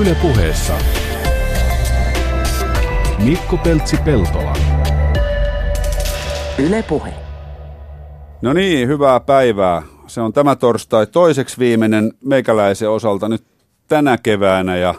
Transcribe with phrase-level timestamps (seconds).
[0.00, 0.74] Yle puheessa
[3.24, 4.52] Mikko Peltsi-Peltola.
[6.58, 7.14] Yle puhe.
[8.42, 9.82] No niin, hyvää päivää.
[10.06, 13.44] Se on tämä torstai toiseksi viimeinen meikäläisen osalta nyt
[13.88, 14.94] tänä keväänä ja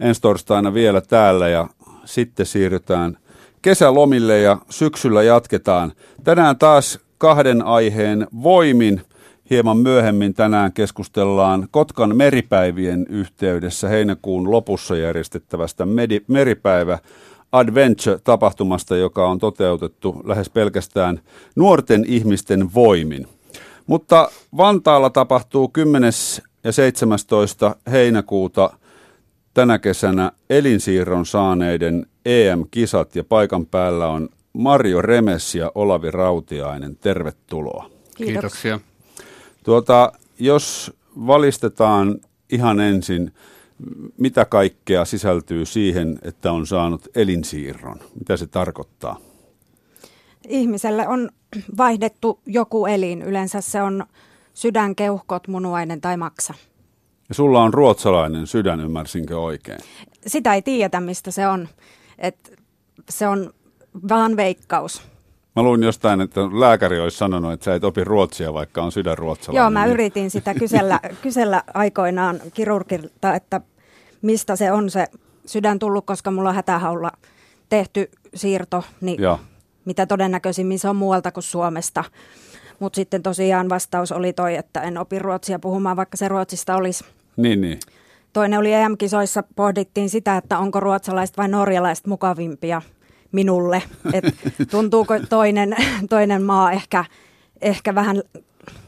[0.00, 1.66] ensi torstaina vielä täällä ja
[2.04, 3.18] sitten siirrytään
[3.62, 5.92] kesälomille ja syksyllä jatketaan.
[6.24, 9.02] Tänään taas kahden aiheen voimin.
[9.50, 16.98] Hieman myöhemmin tänään keskustellaan Kotkan meripäivien yhteydessä heinäkuun lopussa järjestettävästä medi- meripäivä
[17.52, 21.20] Adventure-tapahtumasta, joka on toteutettu lähes pelkästään
[21.56, 23.26] nuorten ihmisten voimin.
[23.86, 26.12] Mutta Vantaalla tapahtuu 10.
[26.64, 27.76] ja 17.
[27.90, 28.70] heinäkuuta
[29.54, 36.96] tänä kesänä elinsiirron saaneiden EM-kisat ja paikan päällä on Marjo Remes ja Olavi Rautiainen.
[36.96, 37.90] Tervetuloa.
[38.16, 38.80] Kiitoksia.
[39.70, 40.92] Tuota, jos
[41.26, 42.20] valistetaan
[42.52, 43.34] ihan ensin,
[44.18, 48.00] mitä kaikkea sisältyy siihen, että on saanut elinsiirron?
[48.18, 49.16] Mitä se tarkoittaa?
[50.48, 51.30] Ihmiselle on
[51.76, 53.22] vaihdettu joku elin.
[53.22, 54.06] Yleensä se on
[54.54, 56.54] sydän, keuhkot, munuainen tai maksa.
[57.28, 59.80] Ja sulla on ruotsalainen sydän, ymmärsinkö oikein?
[60.26, 61.68] Sitä ei tiedetä, mistä se on.
[62.18, 62.58] Et
[63.08, 63.52] se on
[64.08, 65.02] vaan veikkaus.
[65.56, 69.18] Mä luin jostain, että lääkäri olisi sanonut, että sä et opi ruotsia, vaikka on sydän
[69.18, 69.62] ruotsalainen.
[69.62, 73.60] Joo, mä yritin sitä kysellä, kysellä aikoinaan kirurgilta, että
[74.22, 75.06] mistä se on se
[75.46, 77.10] sydän tullut, koska mulla on hätähaulla
[77.68, 79.40] tehty siirto, niin Joo.
[79.84, 82.04] mitä todennäköisimmin se on muualta kuin Suomesta.
[82.78, 87.04] Mutta sitten tosiaan vastaus oli toi, että en opi ruotsia puhumaan, vaikka se ruotsista olisi.
[87.36, 87.80] Niin, niin.
[88.32, 92.82] Toinen oli EM-kisoissa, pohdittiin sitä, että onko ruotsalaiset vai norjalaiset mukavimpia
[93.32, 93.82] minulle.
[94.12, 94.24] Et
[94.70, 95.76] tuntuuko toinen,
[96.10, 97.04] toinen maa ehkä,
[97.60, 98.22] ehkä vähän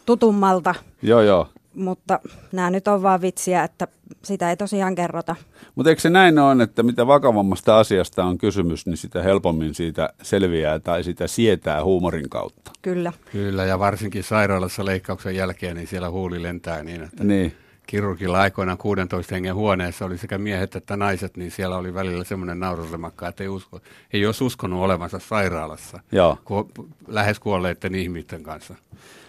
[0.06, 1.48] tutummalta, Joo, joo.
[1.74, 2.20] mutta
[2.52, 3.88] nämä nyt on vaan vitsiä, että
[4.22, 5.36] sitä ei tosiaan kerrota.
[5.74, 10.12] Mutta eikö se näin ole, että mitä vakavammasta asiasta on kysymys, niin sitä helpommin siitä
[10.22, 12.70] selviää tai sitä sietää huumorin kautta.
[12.82, 13.12] Kyllä.
[13.32, 17.52] Kyllä, ja varsinkin sairaalassa leikkauksen jälkeen, niin siellä huuli lentää niin, että Niin.
[17.86, 22.60] Kirurgilla aikoinaan 16 hengen huoneessa oli sekä miehet että naiset, niin siellä oli välillä semmoinen
[22.60, 23.80] nauruslemakka, että ei, usko,
[24.12, 26.38] ei olisi uskonut olevansa sairaalassa Joo.
[26.44, 26.70] ku,
[27.06, 28.74] lähes kuolleiden ihmisten kanssa.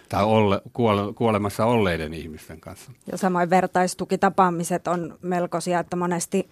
[0.08, 2.92] Tai olle, kuole, kuolemassa olleiden ihmisten kanssa.
[3.12, 6.48] Ja samoin vertaistukitapaamiset on melkoisia, että monesti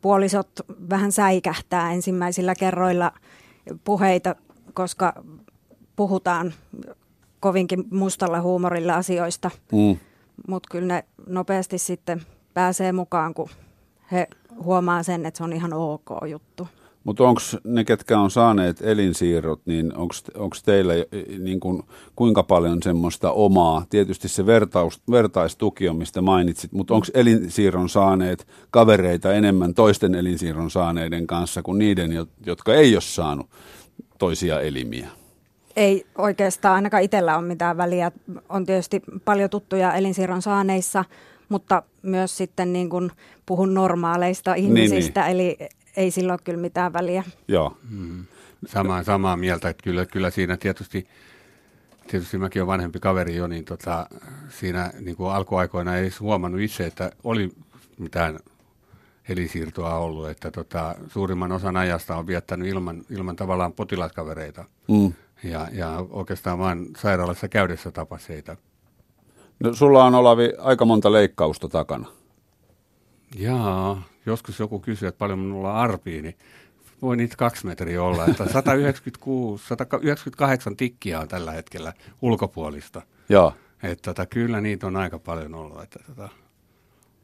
[0.00, 0.48] puolisot
[0.90, 3.12] vähän säikähtää ensimmäisillä kerroilla
[3.84, 4.34] puheita,
[4.74, 5.12] koska
[5.96, 6.54] puhutaan
[7.40, 9.96] kovinkin mustalla huumorilla asioista, Mm.
[10.48, 12.22] Mutta kyllä ne nopeasti sitten
[12.54, 13.48] pääsee mukaan, kun
[14.12, 14.26] he
[14.64, 16.68] huomaa sen, että se on ihan ok juttu.
[17.04, 19.92] Mutta onko ne, ketkä on saaneet elinsiirrot, niin
[20.34, 21.06] onko teillä eh,
[21.38, 21.84] niin kun,
[22.16, 28.46] kuinka paljon semmoista omaa, tietysti se vertaus, vertaistuki on, mistä mainitsit, mutta onko elinsiirron saaneet
[28.70, 33.46] kavereita enemmän toisten elinsiirron saaneiden kanssa kuin niiden, jo- jotka ei ole saanut
[34.18, 35.08] toisia elimiä?
[35.78, 38.12] Ei oikeastaan ainakaan itsellä ole mitään väliä.
[38.48, 41.04] On tietysti paljon tuttuja elinsiirron saaneissa,
[41.48, 43.10] mutta myös sitten niin kuin
[43.46, 45.58] puhun normaaleista ihmisistä, eli
[45.96, 47.24] ei sillä ole kyllä mitään väliä.
[47.48, 47.76] Joo,
[48.66, 51.08] Samaa, samaa mieltä, että kyllä, kyllä siinä tietysti,
[52.10, 54.06] tietysti mäkin olen vanhempi kaveri jo, niin tota,
[54.48, 57.50] siinä niin kuin alkuaikoina ei edes huomannut itse, että oli
[57.98, 58.38] mitään
[59.28, 64.64] elinsiirtoa ollut, että tota, suurimman osan ajasta on viettänyt ilman, ilman tavallaan potilaskavereita.
[64.88, 65.12] mm.
[65.42, 68.56] Ja, ja oikeastaan vain sairaalassa käydessä tapaseita.
[69.60, 72.08] no, sulla on Olavi aika monta leikkausta takana.
[73.36, 76.38] Jaa, joskus joku kysyy, että paljon minulla on arpia, niin
[77.02, 78.26] voi niitä kaksi metriä olla.
[78.26, 83.02] Että 196, 198 tikkiä on tällä hetkellä ulkopuolista.
[83.28, 83.54] Joo.
[83.82, 85.82] Että tota, kyllä niitä on aika paljon ollut.
[85.82, 86.28] Että, tota,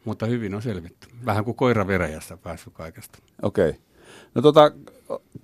[0.05, 1.09] mutta hyvin on selvitty.
[1.25, 3.19] Vähän kuin koira veräjästä päässyt kaikesta.
[3.43, 3.71] Okei.
[3.71, 3.81] Okay.
[4.35, 4.73] No tota,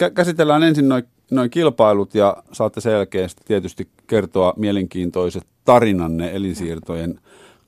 [0.03, 2.81] kä- käsitellään ensin noin noi kilpailut ja saatte
[3.29, 7.21] sitten tietysti kertoa mielenkiintoiset tarinanne elinsiirtojen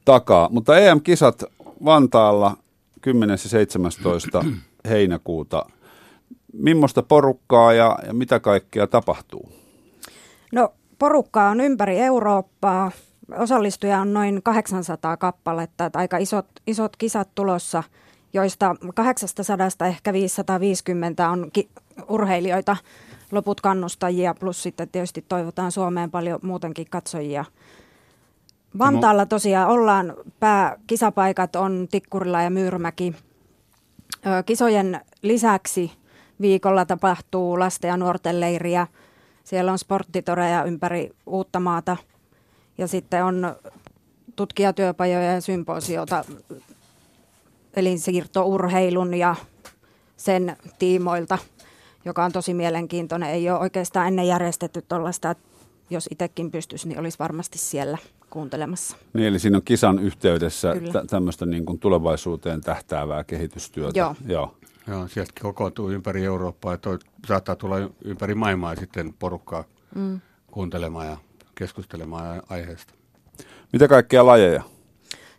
[0.05, 0.49] takaa.
[0.49, 1.45] Mutta EM-kisat
[1.85, 2.57] Vantaalla
[3.01, 3.35] 10.
[3.35, 4.45] ja 17.
[4.89, 5.67] heinäkuuta.
[6.53, 9.49] Mimmoista porukkaa ja, ja mitä kaikkea tapahtuu?
[10.53, 12.93] No porukkaa on ympäri Eurooppaa.
[13.39, 17.83] Osallistuja on noin 800 kappaletta, että aika isot, isot kisat tulossa,
[18.33, 21.69] joista 800 ehkä 550 on ki-
[22.09, 22.77] urheilijoita,
[23.33, 27.45] loput kannustajia, plus sitten tietysti toivotaan Suomeen paljon muutenkin katsojia.
[28.79, 33.15] Vantaalla tosiaan ollaan, pääkisapaikat on Tikkurila ja Myyrmäki.
[34.47, 35.93] Kisojen lisäksi
[36.41, 38.87] viikolla tapahtuu lasten ja nuorten leiriä.
[39.45, 41.97] Siellä on sporttitoreja ympäri uutta maata
[42.79, 43.57] ja sitten on
[44.37, 46.25] tutkijatyöpajoja ja symposiota
[47.77, 49.37] elinsiirtourheilun ja
[50.17, 51.39] sen tiimoilta,
[52.05, 53.31] joka on tosi mielenkiintoinen.
[53.31, 55.35] Ei ole oikeastaan ennen järjestetty tuollaista,
[55.91, 57.99] jos itsekin pystyisi, niin olisi varmasti siellä
[58.31, 58.97] kuuntelemassa.
[59.13, 63.99] Niin, eli siinä on kisan yhteydessä tä- tämmöistä niin kuin tulevaisuuteen tähtäävää kehitystyötä.
[63.99, 64.17] Joo.
[64.27, 64.57] Joo.
[64.87, 69.65] Joo, sieltä kokoontuu ympäri Eurooppaa ja toi, saattaa tulla ympäri maailmaa sitten porukkaa
[69.95, 70.21] mm.
[70.51, 71.17] kuuntelemaan ja
[71.55, 72.95] keskustelemaan aiheesta.
[73.73, 74.63] Mitä kaikkia lajeja?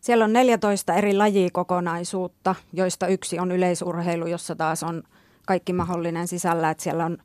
[0.01, 5.03] Siellä on 14 eri lajikokonaisuutta, joista yksi on yleisurheilu, jossa taas on
[5.45, 6.69] kaikki mahdollinen sisällä.
[6.69, 7.17] Että siellä, on,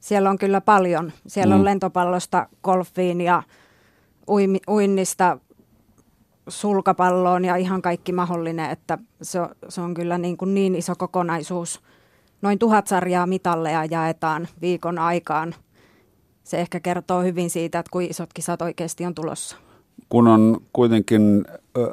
[0.00, 1.12] siellä on kyllä paljon.
[1.26, 1.60] Siellä mm.
[1.60, 3.42] on lentopallosta golfiin ja
[4.28, 5.38] uimi, uinnista
[6.48, 11.80] sulkapalloon ja ihan kaikki mahdollinen, että se, se on kyllä niin, kuin niin iso kokonaisuus.
[12.42, 15.54] Noin tuhat sarjaa mitalleja jaetaan viikon aikaan.
[16.44, 19.56] Se ehkä kertoo hyvin siitä, että kuinka isot kisat oikeasti on tulossa.
[20.08, 21.44] Kun on kuitenkin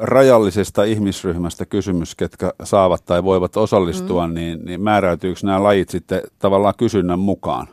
[0.02, 4.34] rajallisesta ihmisryhmästä kysymys, ketkä saavat tai voivat osallistua, mm.
[4.34, 7.68] niin, niin määräytyykö nämä lajit sitten tavallaan kysynnän mukaan?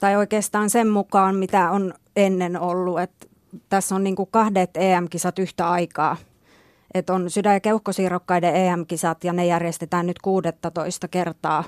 [0.00, 3.26] Tai oikeastaan sen mukaan, mitä on ennen ollut, että
[3.68, 6.16] tässä on niin kuin kahdet EM-kisat yhtä aikaa.
[6.94, 11.64] Et on sydän- ja keuhkosiirrokkaiden EM-kisat ja ne järjestetään nyt 16 kertaa.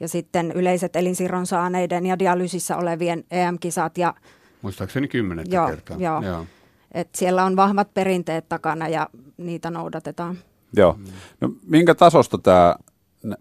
[0.00, 3.98] Ja sitten yleiset elinsiirron saaneiden ja dialyysissä olevien EM-kisat.
[3.98, 4.14] Ja,
[4.62, 5.96] Muistaakseni kymmenettä joo, kertaa.
[5.96, 6.22] Joo.
[6.22, 6.46] joo.
[6.92, 10.38] Et siellä on vahvat perinteet takana ja niitä noudatetaan.
[10.76, 10.98] Joo.
[11.40, 12.76] No, minkä tasosta tämä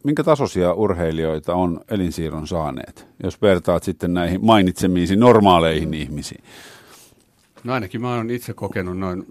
[0.03, 6.43] minkä tasoisia urheilijoita on elinsiirron saaneet, jos vertaat sitten näihin mainitsemiisi normaaleihin ihmisiin?
[7.63, 9.25] No ainakin mä oon itse kokenut noin,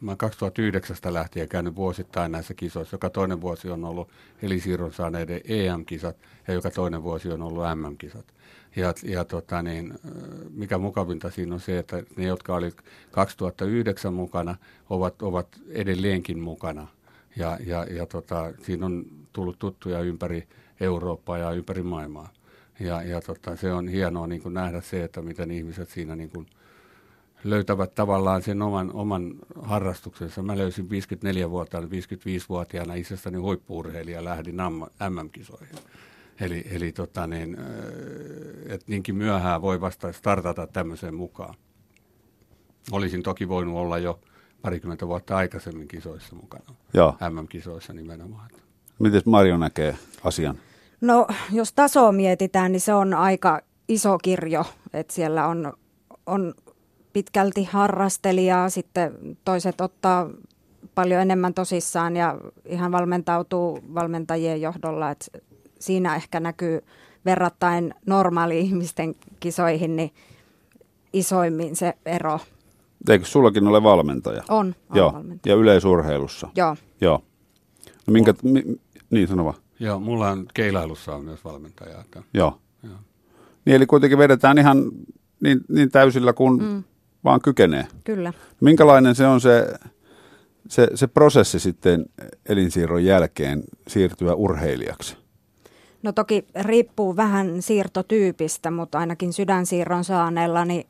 [0.00, 2.94] mä oon 2009 lähtien käynyt vuosittain näissä kisoissa.
[2.94, 4.08] Joka toinen vuosi on ollut
[4.42, 6.16] elinsiirron saaneiden EM-kisat
[6.48, 8.33] ja joka toinen vuosi on ollut MM-kisat.
[8.76, 9.94] Ja, ja tota niin,
[10.50, 12.72] mikä mukavinta siinä on se, että ne, jotka oli
[13.10, 14.56] 2009 mukana,
[14.90, 16.86] ovat, ovat edelleenkin mukana.
[17.36, 20.48] Ja, ja, ja tota, siinä on tullut tuttuja ympäri
[20.80, 22.28] Eurooppaa ja ympäri maailmaa.
[22.80, 26.30] Ja, ja tota, se on hienoa niin kuin nähdä se, että miten ihmiset siinä niin
[26.30, 26.46] kuin
[27.44, 30.42] löytävät tavallaan sen oman, oman harrastuksensa.
[30.42, 34.56] Mä löysin 54-vuotiaana, 55-vuotiaana itsestäni huippuurheilija lähdin
[35.10, 35.78] MM-kisoihin.
[36.40, 37.56] Eli, eli tota niin,
[38.66, 41.54] että niinkin myöhään voi vasta startata tämmöiseen mukaan.
[42.92, 44.20] Olisin toki voinut olla jo
[44.62, 46.64] parikymmentä vuotta aikaisemmin kisoissa mukana.
[46.94, 47.16] Joo.
[47.30, 48.50] MM-kisoissa nimenomaan.
[48.98, 50.58] Miten Marjo näkee asian?
[51.00, 55.72] No, jos tasoa mietitään, niin se on aika iso kirjo, että siellä on,
[56.26, 56.54] on
[57.12, 60.30] pitkälti harrastelijaa, sitten toiset ottaa
[60.94, 65.26] paljon enemmän tosissaan ja ihan valmentautuu valmentajien johdolla, että
[65.84, 66.80] siinä ehkä näkyy
[67.24, 70.10] verrattain normaali-ihmisten kisoihin niin
[71.12, 72.40] isoimmin se ero.
[73.08, 74.42] Eikö sullakin ole valmentaja?
[74.48, 75.12] On, on Joo.
[75.12, 75.54] valmentaja.
[75.54, 76.48] Ja yleisurheilussa?
[76.56, 76.76] Joo.
[77.00, 77.22] Joo.
[78.06, 78.64] No minkä, mi,
[79.10, 79.56] niin sano vaan.
[79.80, 82.00] Joo, mulla on keilailussa on myös valmentaja.
[82.00, 82.22] Että.
[82.34, 82.58] Joo.
[82.82, 82.96] Joo.
[83.64, 84.90] Niin eli kuitenkin vedetään ihan
[85.40, 86.84] niin, niin täysillä kuin mm.
[87.24, 87.86] vaan kykenee.
[88.04, 88.32] Kyllä.
[88.60, 89.74] Minkälainen se on se,
[90.68, 92.06] se, se prosessi sitten
[92.48, 95.23] elinsiirron jälkeen siirtyä urheilijaksi?
[96.04, 100.86] No toki riippuu vähän siirtotyypistä, mutta ainakin sydänsiirron saaneella, niin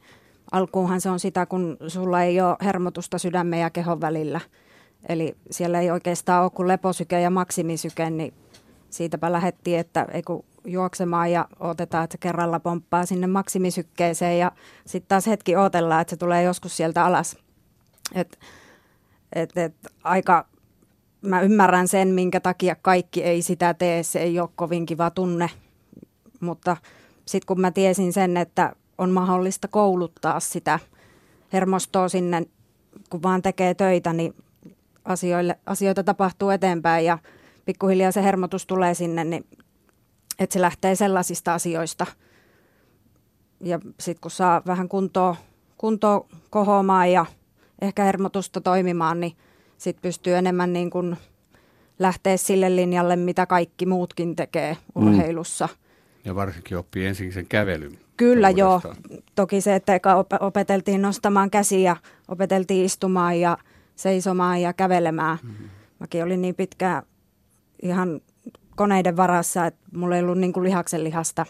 [0.53, 4.41] alkuunhan se on sitä, kun sulla ei ole hermotusta sydämen ja kehon välillä.
[5.09, 8.35] Eli siellä ei oikeastaan ole kuin leposyke ja maksimisyke, niin
[8.91, 14.53] siitäpä lähettiin, että ei kun juoksemaan ja otetaan, että se kerralla pomppaa sinne maksimisykkeeseen ja
[14.87, 17.37] sitten taas hetki odotellaan, että se tulee joskus sieltä alas.
[18.15, 18.39] Et,
[19.33, 19.75] et, et,
[20.05, 20.47] aika,
[21.25, 25.51] mä ymmärrän sen, minkä takia kaikki ei sitä tee, se ei ole kovin kiva tunne,
[26.41, 26.77] mutta
[27.27, 30.79] sitten kun mä tiesin sen, että on mahdollista kouluttaa sitä
[31.53, 32.47] hermostoa sinne,
[33.11, 34.35] kun vaan tekee töitä, niin
[35.05, 37.19] asioille, asioita tapahtuu eteenpäin ja
[37.65, 39.45] pikkuhiljaa se hermotus tulee sinne, niin
[40.39, 42.07] että se lähtee sellaisista asioista.
[43.61, 45.37] Ja sitten kun saa vähän kuntoa,
[45.79, 47.27] kuntoa kohoamaan ja
[47.81, 49.37] ehkä hermotusta toimimaan, niin
[49.85, 51.17] sitten pystyy enemmän niin kuin
[51.99, 55.07] lähteä sille linjalle, mitä kaikki muutkin tekee mm.
[55.07, 55.67] urheilussa.
[55.67, 55.75] Mm.
[56.25, 57.99] Ja varsinkin oppii ensin sen kävelyn.
[58.17, 58.81] Kyllä joo.
[59.35, 59.93] Toki se, että
[60.41, 61.97] opeteltiin nostamaan käsiä,
[62.29, 63.59] opeteltiin istumaan ja
[63.97, 65.39] seisomaan ja kävelemään.
[65.43, 65.69] Mm-hmm.
[65.99, 67.03] Mäkin olin niin pitkään
[67.83, 68.21] ihan
[68.77, 71.47] koneiden varassa, että mulla ei ollut niin kuin lihaksen lihasta.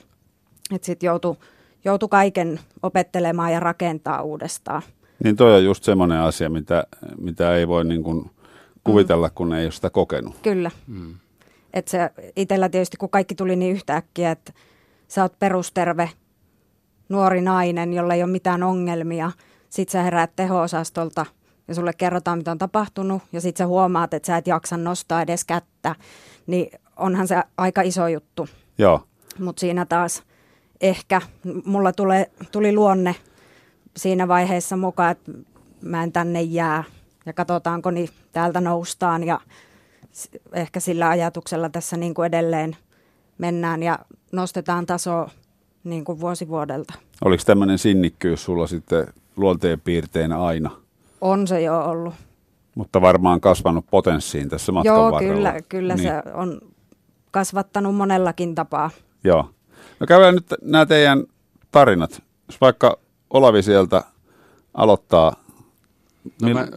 [0.75, 1.37] Että sitten joutui,
[1.85, 4.83] joutui kaiken opettelemaan ja rakentaa uudestaan.
[5.25, 6.85] Niin toi on just semmoinen asia, mitä,
[7.21, 8.30] mitä ei voi niin kuin
[8.85, 9.35] kuvitella, mm.
[9.35, 10.37] kun ei ole sitä kokenut.
[10.42, 10.71] Kyllä.
[10.87, 11.14] Mm.
[11.73, 14.52] Et se itsellä tietysti, kun kaikki tuli niin yhtäkkiä, että
[15.09, 16.11] sä oot perusterve
[17.09, 19.30] nuori nainen, jolla ei ole mitään ongelmia.
[19.71, 21.26] Sitten sä heräät teho-osastolta
[21.68, 25.23] ja sulle kerrotaan, mitä on tapahtunut, ja sitten sä huomaat, että sä et jaksa nostaa
[25.23, 25.94] edes kättä,
[26.47, 28.49] niin onhan se aika iso juttu.
[28.78, 29.04] Joo.
[29.38, 30.23] Mutta siinä taas
[30.80, 31.21] ehkä
[31.64, 33.14] mulla tulee, tuli luonne
[33.97, 35.33] siinä vaiheessa mukaan, että
[35.83, 36.85] mä en tänne jää
[37.27, 39.41] ja katsotaanko niin täältä noustaan ja
[40.53, 42.77] ehkä sillä ajatuksella tässä niin kuin edelleen
[43.39, 43.99] mennään ja
[44.33, 45.27] nostetaan taso
[45.85, 46.95] niin kuin vuosi vuodelta.
[47.25, 50.71] Oliko tämmöinen sinnikkyys sulla sitten luonteen piirteinä aina?
[51.21, 52.15] On se jo ollut.
[52.75, 55.35] Mutta varmaan kasvanut potenssiin tässä matkan Joo, varrella.
[55.35, 56.09] kyllä, kyllä niin.
[56.09, 56.61] se on
[57.31, 58.91] kasvattanut monellakin tapaa.
[59.25, 59.51] Joo.
[60.01, 61.25] No käydään nyt nämä teidän
[61.71, 62.23] tarinat.
[62.49, 62.99] Jos vaikka
[63.35, 64.05] Olavi sieltä
[64.75, 65.37] aloittaa.
[66.25, 66.55] No Mil...
[66.55, 66.69] mä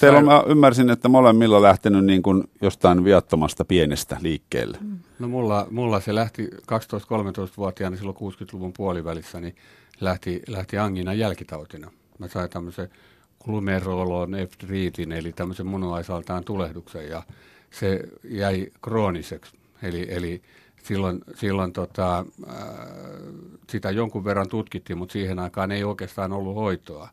[0.00, 4.78] Teillä on, mä ymmärsin, että molemmilla lähtenyt niin kuin jostain viattomasta pienestä liikkeelle.
[4.80, 4.98] Mm.
[5.18, 9.56] No mulla, mulla se lähti 12-13-vuotiaana silloin 60-luvun puolivälissä, niin
[10.00, 11.90] lähti, lähti angina jälkitautina.
[12.18, 12.88] Mä sain tämmöisen
[13.44, 17.22] glumerolon eftriitin, eli tämmöisen munuaisaltaan tulehduksen, ja
[17.70, 19.52] se jäi krooniseksi.
[19.82, 20.42] Eli, eli
[20.86, 22.56] silloin, silloin tota, äh,
[23.70, 27.08] sitä jonkun verran tutkittiin, mutta siihen aikaan ei oikeastaan ollut hoitoa.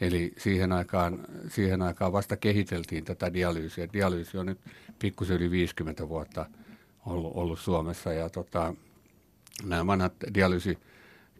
[0.00, 1.18] Eli siihen aikaan,
[1.48, 3.88] siihen aikaan vasta kehiteltiin tätä dialyysiä.
[3.92, 4.58] Dialyysi on nyt
[4.98, 6.46] pikkusen yli 50 vuotta
[7.06, 8.74] ollut, ollut Suomessa ja tota,
[9.64, 10.12] nämä vanhat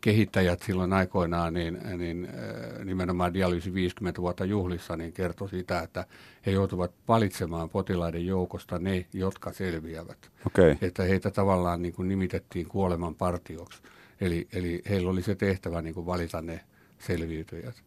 [0.06, 6.06] dialyysi-kehittäjät silloin aikoinaan, niin, niin äh, nimenomaan dialyysi 50 vuotta juhlissa, niin kertoi sitä, että
[6.46, 10.30] he joutuvat valitsemaan potilaiden joukosta ne, jotka selviävät.
[10.46, 10.76] Okay.
[10.82, 13.82] Että heitä tavallaan niin kuin nimitettiin kuoleman partioksi.
[14.20, 16.60] Eli, eli heillä oli se tehtävä niin kuin valita ne
[16.98, 17.82] selviytyjät.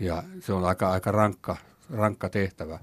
[0.00, 1.56] Ja se on aika, aika rankka,
[1.90, 2.78] rankka tehtävä.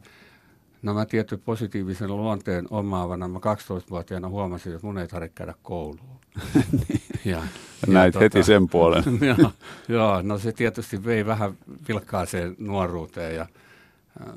[0.81, 6.19] No mä tietty positiivisen luonteen omaavana, mä 12-vuotiaana huomasin, että mun ei tarvitse käydä kouluun.
[7.27, 7.41] ja,
[7.87, 9.03] Näit heti sen puolen.
[9.37, 9.51] joo,
[9.87, 11.57] joo, no se tietysti vei vähän
[11.87, 14.33] vilkkaaseen nuoruuteen ja äh,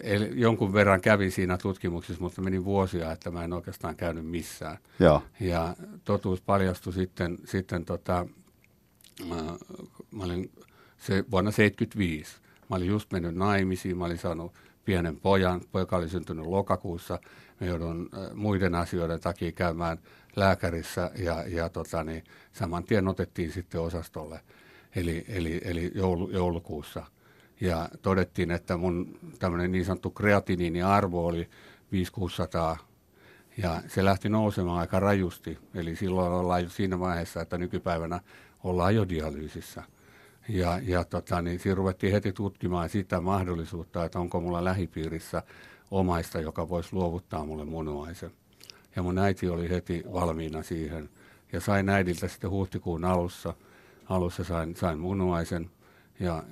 [0.00, 4.78] eli jonkun verran kävin siinä tutkimuksissa, mutta meni vuosia, että mä en oikeastaan käynyt missään.
[4.98, 5.22] Joo.
[5.40, 8.26] Ja totuus paljastui sitten, sitten tota,
[9.28, 9.36] mä,
[10.10, 10.50] mä olin
[10.96, 12.36] se vuonna 75.
[12.70, 14.52] Mä olin just mennyt naimisiin, mä olin saanut
[14.84, 17.18] pienen pojan, poika oli syntynyt lokakuussa.
[17.60, 19.98] Me joudun äh, muiden asioiden takia käymään
[20.36, 24.40] lääkärissä ja, ja tota, niin, saman tien otettiin sitten osastolle,
[24.96, 27.06] eli, eli, eli joulu, joulukuussa.
[27.60, 31.48] Ja todettiin, että mun tämmöinen niin sanottu kreatiniini-arvo oli
[31.92, 32.76] 5600
[33.56, 35.58] ja se lähti nousemaan aika rajusti.
[35.74, 38.20] Eli silloin ollaan jo siinä vaiheessa, että nykypäivänä
[38.64, 39.82] ollaan jo dialyysissä.
[40.48, 45.42] Ja, ja tota, niin siinä ruvettiin heti tutkimaan sitä mahdollisuutta, että onko mulla lähipiirissä
[45.90, 48.30] omaista, joka voisi luovuttaa mulle munuaisen.
[48.96, 51.08] Ja mun äiti oli heti valmiina siihen.
[51.52, 53.54] Ja sain äidiltä sitten huhtikuun alussa,
[54.08, 55.70] alussa sain, sain munuaisen.
[56.20, 56.42] Ja ä,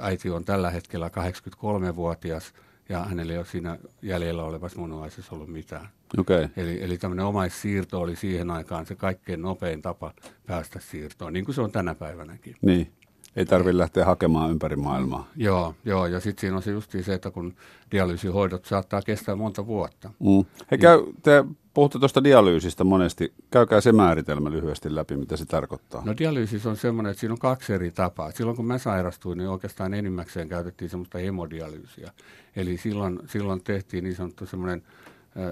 [0.00, 2.52] äiti on tällä hetkellä 83-vuotias
[2.88, 5.88] ja hänellä ei ole siinä jäljellä olevassa munuaisessa ollut mitään.
[6.18, 6.48] Okay.
[6.56, 10.12] Eli, eli tämmöinen omaissiirto oli siihen aikaan se kaikkein nopein tapa
[10.46, 12.56] päästä siirtoon, niin kuin se on tänä päivänäkin.
[12.62, 12.92] Niin.
[13.36, 15.28] Ei tarvitse lähteä hakemaan ympäri maailmaa.
[15.36, 17.54] Joo, joo ja sitten siinä on se justiin se, että kun
[17.92, 20.10] dialyysihoidot saattaa kestää monta vuotta.
[20.18, 20.44] Mm.
[20.70, 23.32] Hei, käy, te puhutte tuosta dialyysistä monesti.
[23.50, 26.02] Käykää se määritelmä lyhyesti läpi, mitä se tarkoittaa.
[26.04, 28.30] No dialyysis on semmoinen, että siinä on kaksi eri tapaa.
[28.30, 32.12] Silloin kun mä sairastuin, niin oikeastaan enimmäkseen käytettiin semmoista hemodialyysiä.
[32.56, 34.82] Eli silloin, silloin tehtiin niin sanottu semmoinen,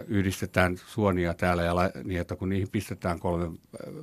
[0.08, 3.58] yhdistetään suonia täällä ja la, niin, että kun niihin pistetään kolmen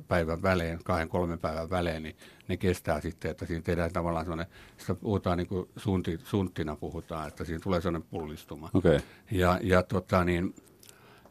[0.08, 2.16] päivän välein, kahden kolmen päivän välein, niin
[2.48, 4.46] ne kestää sitten, että siinä tehdään tavallaan semmoinen,
[4.76, 8.70] sitä puhutaan niin kuin sunti, sunttina puhutaan, että siinä tulee semmoinen pullistuma.
[8.74, 8.96] Okei.
[8.96, 9.08] Okay.
[9.30, 10.54] Ja, ja tota niin,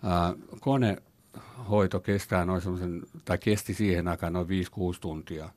[0.06, 4.50] äh, konehoito kestää noin semmoisen, tai kesti siihen aikaan noin 5-6
[5.02, 5.50] tuntia.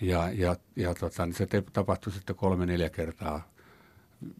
[0.00, 3.48] Ja, ja, ja tota, niin se tapahtui sitten kolme-neljä kertaa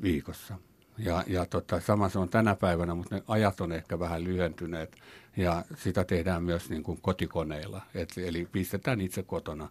[0.02, 0.58] viikossa.
[1.04, 4.96] Ja, ja tota, sama se on tänä päivänä, mutta ne ajat on ehkä vähän lyhentyneet.
[5.36, 7.82] Ja sitä tehdään myös niin kuin kotikoneilla.
[7.94, 9.68] Et, eli pistetään itse kotona.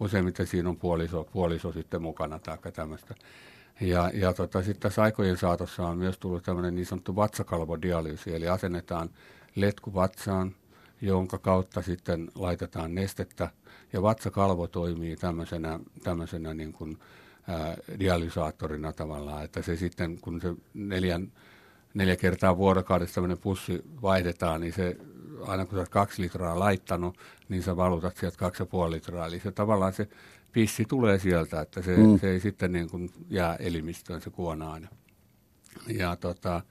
[0.00, 3.14] Useimmiten siinä on puoliso, puoliso sitten mukana tai tämmöistä.
[3.80, 8.48] Ja, ja tota, sitten tässä aikojen saatossa on myös tullut tämmöinen niin sanottu vatsakalvodialyysi, eli
[8.48, 9.10] asennetaan
[9.54, 10.54] letku vatsaan,
[11.00, 13.50] jonka kautta sitten laitetaan nestettä.
[13.92, 16.98] Ja vatsakalvo toimii tämmöisenä, tämmöisenä niin kuin,
[17.48, 21.32] ää, dialysaattorina tavallaan, että se sitten, kun se neljän,
[21.94, 24.96] neljä kertaa vuorokaudessa tämmöinen pussi vaihdetaan, niin se
[25.46, 29.26] aina kun sä oot kaksi litraa laittanut, niin sä valutat sieltä kaksi ja puoli litraa.
[29.26, 30.08] Eli se tavallaan se
[30.52, 32.18] pissi tulee sieltä, että se, mm.
[32.18, 34.88] se ei sitten niin kuin jää elimistöön se kuonaan.
[35.88, 36.62] Ja tota,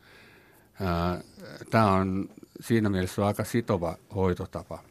[1.69, 2.29] tämä on
[2.59, 4.83] siinä mielessä on aika sitova hoitotapa.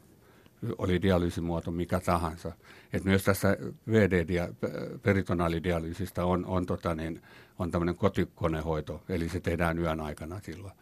[0.78, 2.52] Oli dialyysimuoto mikä tahansa.
[2.92, 3.56] Et myös tässä
[3.90, 7.23] VD-peritonaalidialyysistä on, on, tota niin,
[7.59, 10.75] on tämmöinen kotikonehoito, eli se tehdään yön aikana silloin.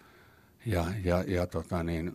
[0.66, 2.12] Ja, ja, ja tota niin,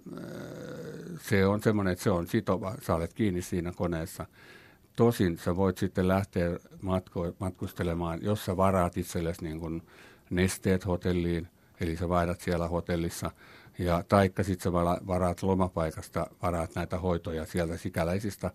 [1.21, 4.25] se on semmoinen, että se on sitova, sä olet kiinni siinä koneessa.
[4.95, 9.81] Tosin sä voit sitten lähteä matko, matkustelemaan, jos sä varaat itsellesi niin kuin
[10.29, 11.47] nesteet hotelliin,
[11.79, 13.31] eli sä vaihdat siellä hotellissa,
[13.79, 14.73] ja taikka sitten sä
[15.07, 18.51] varaat lomapaikasta, varaat näitä hoitoja sieltä sikäläisistä,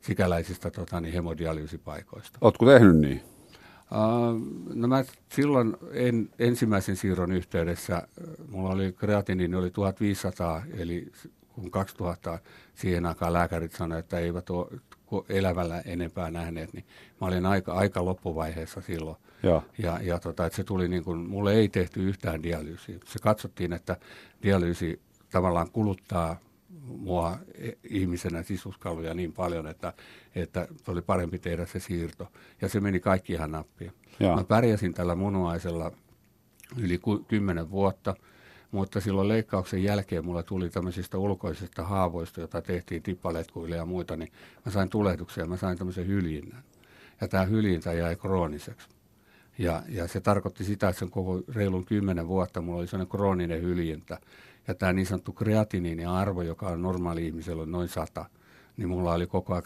[0.00, 2.38] sikäläisistä tota, niin hemodialyysipaikoista.
[2.40, 3.22] Oletko tehnyt niin?
[3.92, 4.40] Uh,
[4.74, 8.02] no mä silloin en, ensimmäisen siirron yhteydessä,
[8.48, 11.12] mulla oli kreatiniini oli 1500, eli
[11.54, 12.38] kun 2000
[12.74, 14.80] siihen aikaan lääkärit sanoivat, että eivät ole
[15.28, 16.84] elävällä enempää nähneet, niin
[17.20, 19.16] mä olin aika, aika loppuvaiheessa silloin.
[19.42, 22.98] Ja, ja, ja tota, että se tuli niin kuin, mulle ei tehty yhtään dialyysiä.
[23.04, 23.96] Se katsottiin, että
[24.42, 26.40] dialyysi tavallaan kuluttaa
[26.84, 29.92] mua e, ihmisenä sisuskaluja niin paljon, että,
[30.34, 32.28] että oli parempi tehdä se siirto.
[32.60, 33.92] Ja se meni kaikki ihan nappiin.
[34.20, 34.36] Ja.
[34.36, 35.92] Mä pärjäsin tällä munuaisella
[36.76, 38.14] yli kymmenen vuotta,
[38.70, 44.32] mutta silloin leikkauksen jälkeen mulla tuli tämmöisistä ulkoisista haavoista, joita tehtiin tippaletkuille ja muita, niin
[44.66, 46.62] mä sain tulehduksia, mä sain tämmöisen hyljinän.
[47.20, 48.88] Ja tämä hyljintä jäi krooniseksi.
[49.58, 53.62] Ja, ja se tarkoitti sitä, että sen koko reilun kymmenen vuotta mulla oli sellainen krooninen
[53.62, 54.18] hyljintä.
[54.68, 58.26] Ja tämä niin sanottu kreatiniinin arvo, joka on normaali ihmisellä on noin 100,
[58.76, 59.62] niin mulla oli koko ajan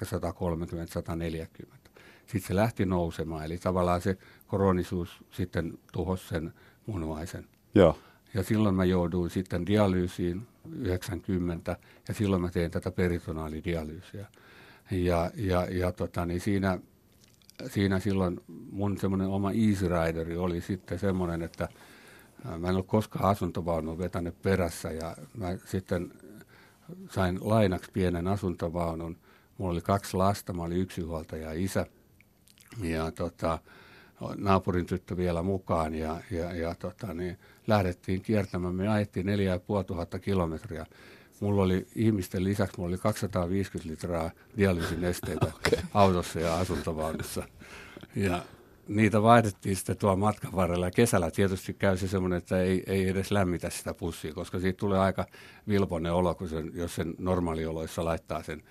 [1.66, 1.94] 130-140.
[2.26, 6.54] Sitten se lähti nousemaan, eli tavallaan se koronisuus sitten tuhosi sen
[6.86, 7.46] munuaisen.
[7.74, 7.98] Joo.
[8.34, 11.76] Ja silloin mä jouduin sitten dialyysiin 90,
[12.08, 14.26] ja silloin mä tein tätä peritonaalidialyysiä.
[14.90, 16.78] Ja, ja, ja tota, niin siinä
[17.66, 21.68] siinä silloin mun semmoinen oma Easy Rideri oli sitten semmoinen, että
[22.58, 26.12] mä en ole koskaan asuntovaunua vetänyt perässä ja mä sitten
[27.10, 29.16] sain lainaksi pienen asuntovaunun.
[29.58, 31.86] Mulla oli kaksi lasta, mä olin yksinhuoltaja isä
[32.82, 33.58] ja tota,
[34.36, 38.74] naapurin tyttö vielä mukaan ja, ja, ja tota, niin lähdettiin kiertämään.
[38.74, 40.86] Me ajettiin 4500 kilometriä
[41.40, 45.78] Mulla oli ihmisten lisäksi, mulla oli 250 litraa dialyysinesteitä okay.
[45.94, 47.42] autossa ja asuntovaunussa.
[48.16, 48.42] Ja
[48.88, 50.86] niitä vaihdettiin sitten tuolla matkan varrella.
[50.86, 54.76] Ja kesällä tietysti käy se semmoinen, että ei, ei edes lämmitä sitä pussia, koska siitä
[54.76, 55.26] tulee aika
[55.68, 58.62] vilponen olo, kun sen, jos sen normaalioloissa laittaa sen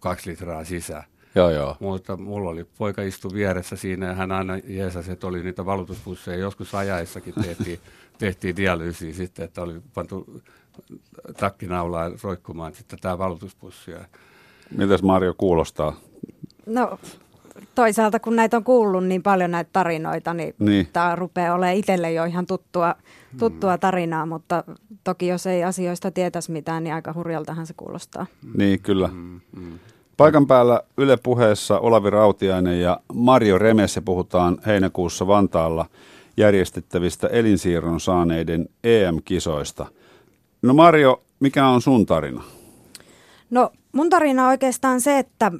[0.00, 1.04] kaksi litraa sisään.
[1.34, 1.76] Joo, joo.
[1.80, 6.38] Mutta mulla oli poika istu vieressä siinä ja hän aina jeesasi, että oli niitä valutuspusseja.
[6.38, 7.80] Joskus ajaessakin tehtiin,
[8.18, 10.42] tehtiin dialyysiä sitten, että oli pantu
[11.36, 14.04] takkinaulaa roikkumaan sitten tämä valutuspussia.
[14.76, 15.96] Mitäs Mario kuulostaa?
[16.66, 16.98] No
[17.74, 20.88] toisaalta kun näitä on kuullut niin paljon näitä tarinoita, niin, niin.
[20.92, 22.94] tämä rupeaa olemaan itselle jo ihan tuttua,
[23.38, 24.64] tuttua tarinaa, mutta
[25.04, 28.26] toki jos ei asioista tietäisi mitään, niin aika hurjaltahan se kuulostaa.
[28.54, 29.08] Niin, kyllä.
[29.08, 29.78] Mm, mm.
[30.16, 35.86] Paikan päällä Yle puheessa Olavi Rautiainen ja Mario Remesse puhutaan heinäkuussa Vantaalla
[36.36, 39.86] järjestettävistä elinsiirron saaneiden EM-kisoista–
[40.62, 42.42] No Mario, mikä on sun tarina?
[43.50, 45.52] No mun tarina on oikeastaan se, että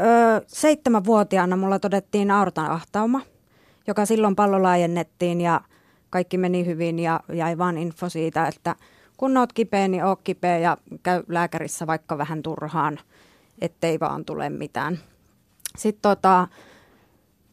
[0.00, 3.20] ö, seitsemänvuotiaana mulla todettiin aortan ahtauma,
[3.86, 5.60] joka silloin pallo laajennettiin ja
[6.10, 8.76] kaikki meni hyvin ja jäi vaan info siitä, että
[9.16, 12.98] kun oot kipeä, niin oot kipeä ja käy lääkärissä vaikka vähän turhaan,
[13.60, 14.98] ettei vaan tule mitään.
[15.78, 16.48] Sitten tota,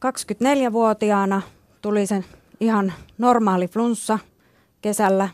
[0.06, 1.42] 24-vuotiaana
[1.82, 2.24] tuli se
[2.60, 4.20] ihan normaali flunssa
[4.82, 5.30] kesällä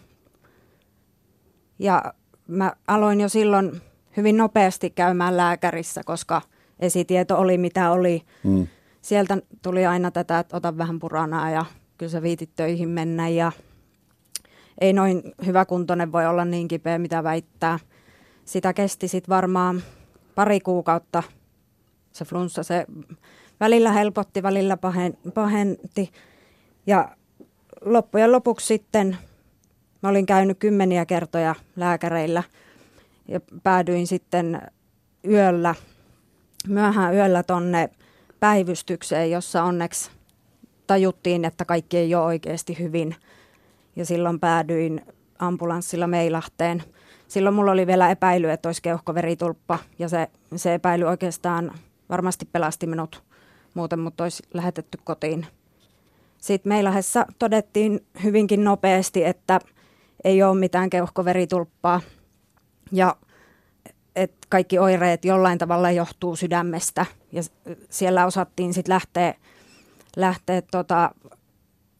[1.79, 2.13] ja
[2.47, 3.81] mä aloin jo silloin
[4.17, 6.41] hyvin nopeasti käymään lääkärissä, koska
[6.79, 8.21] esitieto oli mitä oli.
[8.43, 8.67] Mm.
[9.01, 11.65] Sieltä tuli aina tätä, että ota vähän puranaa ja
[11.97, 13.51] kyllä sä viitit töihin mennä ja
[14.81, 17.79] ei noin hyvä kuntoinen voi olla niin kipeä, mitä väittää.
[18.45, 19.81] Sitä kesti sitten varmaan
[20.35, 21.23] pari kuukautta
[22.11, 22.63] se flunssa.
[22.63, 22.85] Se
[23.59, 26.11] välillä helpotti, välillä pahen, pahenti.
[26.87, 27.17] Ja
[27.85, 29.17] loppujen lopuksi sitten
[30.05, 32.43] Mä olin käynyt kymmeniä kertoja lääkäreillä
[33.27, 34.61] ja päädyin sitten
[35.29, 35.75] yöllä,
[36.67, 37.89] myöhään yöllä tonne
[38.39, 40.11] päivystykseen, jossa onneksi
[40.87, 43.15] tajuttiin, että kaikki ei ole oikeasti hyvin.
[43.95, 45.01] Ja silloin päädyin
[45.39, 46.83] ambulanssilla Meilahteen.
[47.27, 51.71] Silloin mulla oli vielä epäily, että olisi keuhkoveritulppa ja se, se epäily oikeastaan
[52.09, 53.23] varmasti pelasti minut.
[53.73, 55.47] Muuten mut olisi lähetetty kotiin.
[56.37, 59.59] Sitten Meilahessa todettiin hyvinkin nopeasti, että–
[60.25, 62.01] ei ole mitään keuhkoveritulppaa
[62.91, 63.15] ja
[64.15, 67.41] että kaikki oireet jollain tavalla johtuu sydämestä ja
[67.89, 69.33] siellä osattiin sitten lähteä,
[70.15, 71.11] lähteä tota,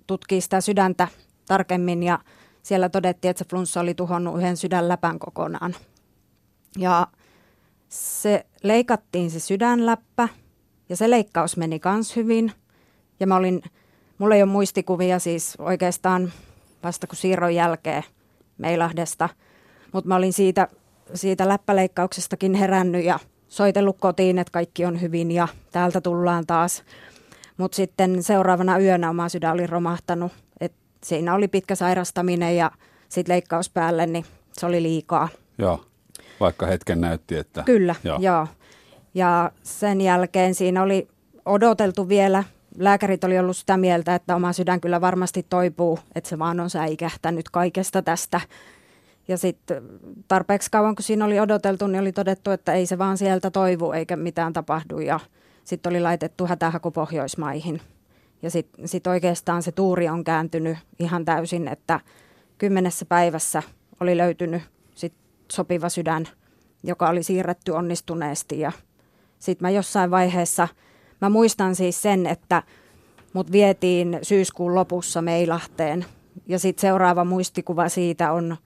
[0.07, 1.07] tutkimaan sitä sydäntä
[1.47, 2.19] tarkemmin ja
[2.63, 5.75] siellä todettiin, että se flunssa oli tuhonnut yhden sydänläpän kokonaan.
[6.77, 7.07] Ja
[7.89, 10.29] se leikattiin se sydänläppä
[10.89, 12.51] ja se leikkaus meni kans hyvin.
[13.19, 13.61] Ja mä olin,
[14.17, 16.31] mulla ei ole muistikuvia siis oikeastaan
[16.83, 18.03] vasta kuin siirron jälkeen
[18.57, 19.29] Meilahdesta,
[19.91, 20.67] mutta mä olin siitä,
[21.13, 26.83] siitä läppäleikkauksestakin herännyt ja soitellut kotiin, että kaikki on hyvin ja täältä tullaan taas.
[27.57, 30.31] Mutta sitten seuraavana yönä oma sydän oli romahtanut.
[30.59, 32.71] Et siinä oli pitkä sairastaminen ja
[33.09, 35.29] sitten leikkaus päälle, niin se oli liikaa.
[35.57, 35.85] Joo,
[36.39, 37.63] vaikka hetken näytti, että...
[37.63, 38.17] Kyllä, joo.
[38.21, 38.47] joo.
[39.13, 41.07] Ja sen jälkeen siinä oli
[41.45, 42.43] odoteltu vielä.
[42.77, 46.69] Lääkärit oli ollut sitä mieltä, että oma sydän kyllä varmasti toipuu, että se vaan on
[46.69, 48.41] säikähtänyt kaikesta tästä.
[49.27, 49.83] Ja sitten
[50.27, 53.91] tarpeeksi kauan, kun siinä oli odoteltu, niin oli todettu, että ei se vaan sieltä toivu
[53.91, 54.99] eikä mitään tapahdu.
[54.99, 55.19] Ja
[55.63, 57.81] sitten oli laitettu hätähaku Pohjoismaihin.
[58.41, 61.99] Ja sitten sit oikeastaan se tuuri on kääntynyt ihan täysin, että
[62.57, 63.63] kymmenessä päivässä
[63.99, 64.61] oli löytynyt
[64.95, 65.13] sit
[65.51, 66.27] sopiva sydän,
[66.83, 68.59] joka oli siirretty onnistuneesti.
[68.59, 68.71] Ja
[69.39, 70.67] sitten mä jossain vaiheessa,
[71.21, 72.63] mä muistan siis sen, että
[73.33, 76.05] mut vietiin syyskuun lopussa Meilahteen.
[76.47, 78.57] Ja sitten seuraava muistikuva siitä on,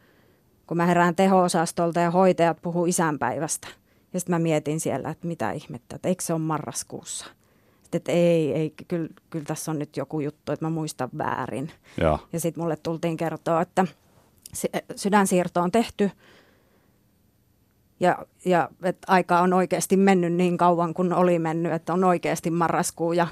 [0.67, 3.67] kun mä herään teho-osastolta ja hoitajat puhuu isänpäivästä.
[4.13, 7.25] Ja sitten mä mietin siellä, että mitä ihmettä, että eikö se ole marraskuussa.
[7.83, 11.71] Sitten, että ei, ei kyllä, kyllä tässä on nyt joku juttu, että mä muistan väärin.
[11.97, 13.85] Ja, Ja sitten mulle tultiin kertoa, että
[14.95, 16.11] sydänsiirto on tehty
[17.99, 22.51] ja, ja että aika on oikeasti mennyt niin kauan kuin oli mennyt, että on oikeasti
[22.51, 23.27] marraskuu ja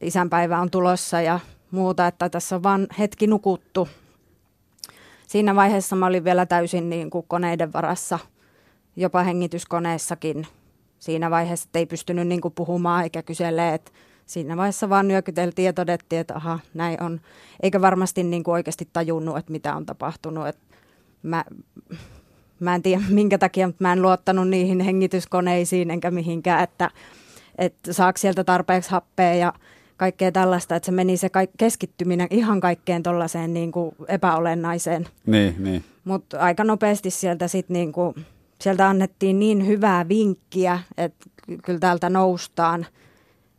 [0.00, 3.88] isänpäivä on tulossa ja muuta, että tässä on vain hetki nukuttu.
[5.26, 8.18] Siinä vaiheessa mä olin vielä täysin niin kuin koneiden varassa,
[8.96, 10.46] jopa hengityskoneessakin.
[10.98, 13.92] Siinä vaiheessa ei pystynyt niin kuin puhumaan eikä kyselee, että
[14.26, 17.20] siinä vaiheessa vaan nyökyteltiin ja todettiin, että aha, näin on.
[17.62, 20.46] Eikä varmasti niin kuin oikeasti tajunnut, että mitä on tapahtunut.
[20.46, 20.76] Että
[21.22, 21.44] mä,
[22.64, 26.90] mä en tiedä minkä takia, mutta mä en luottanut niihin hengityskoneisiin enkä mihinkään, että,
[27.58, 29.52] että saako sieltä tarpeeksi happea ja
[29.96, 35.08] kaikkea tällaista, että se meni se kaik- keskittyminen ihan kaikkeen tuollaiseen niin kuin epäolennaiseen.
[35.26, 35.84] niin, niin.
[36.04, 38.14] Mutta aika nopeasti sieltä sit niinku,
[38.60, 42.86] sieltä annettiin niin hyvää vinkkiä, että ky- kyllä täältä noustaan.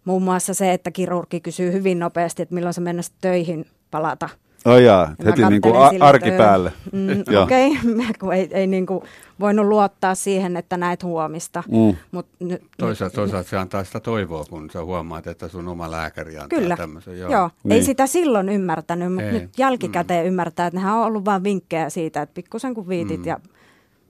[0.05, 4.29] Muun muassa se, että kirurgi kysyy hyvin nopeasti, että milloin sä mennä töihin palata.
[4.65, 6.73] Oh jaa, Ja heti niin kuin a- arki että, päälle.
[6.91, 7.41] Mm.
[7.43, 7.71] Okei,
[8.23, 8.37] okay.
[8.37, 9.03] ei, ei niinku
[9.39, 11.63] voinut luottaa siihen, että näet huomista.
[11.71, 11.95] Mm.
[12.11, 16.37] Mut nyt, Toisaalta, toisaalta se antaa sitä toivoa, kun sä huomaat, että sun oma lääkäri
[16.37, 17.19] antaa Kyllä, tämmöisen.
[17.19, 17.31] joo.
[17.31, 17.49] joo.
[17.63, 17.71] Niin.
[17.71, 19.31] Ei sitä silloin ymmärtänyt, mutta Ei.
[19.31, 20.27] nyt jälkikäteen mm.
[20.27, 23.25] ymmärtää, että nehän on ollut vain vinkkejä siitä, että pikkusen kun viitit mm.
[23.25, 23.39] ja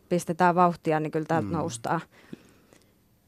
[0.10, 1.54] pistetään vauhtia, niin kyllä täältä mm.
[1.54, 2.02] noustaan.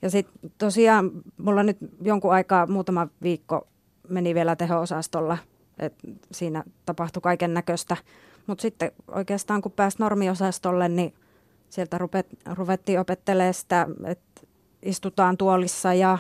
[0.02, 3.68] Ja sitten tosiaan mulla nyt jonkun aikaa, muutama viikko
[4.10, 5.38] meni vielä teho-osastolla,
[5.80, 7.98] että siinä tapahtui kaiken näköistä.
[8.48, 11.14] Mutta sitten oikeastaan kun pääsi normiosastolle, niin
[11.70, 14.42] sieltä rupet, ruvettiin opettelemaan sitä, että
[14.84, 16.18] istutaan tuolissa ja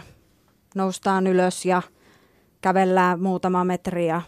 [0.75, 1.81] noustaan ylös ja
[2.61, 4.21] kävellään muutama metri ja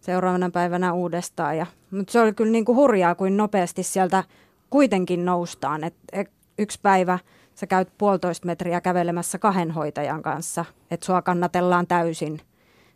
[0.00, 1.66] seuraavana päivänä uudestaan.
[1.90, 4.24] Mutta se oli kyllä niin kuin hurjaa, kuin nopeasti sieltä
[4.70, 5.84] kuitenkin noustaan.
[5.84, 7.18] Et, et, yksi päivä
[7.54, 12.40] sä käyt puolitoista metriä kävelemässä kahden hoitajan kanssa, että sua kannatellaan täysin.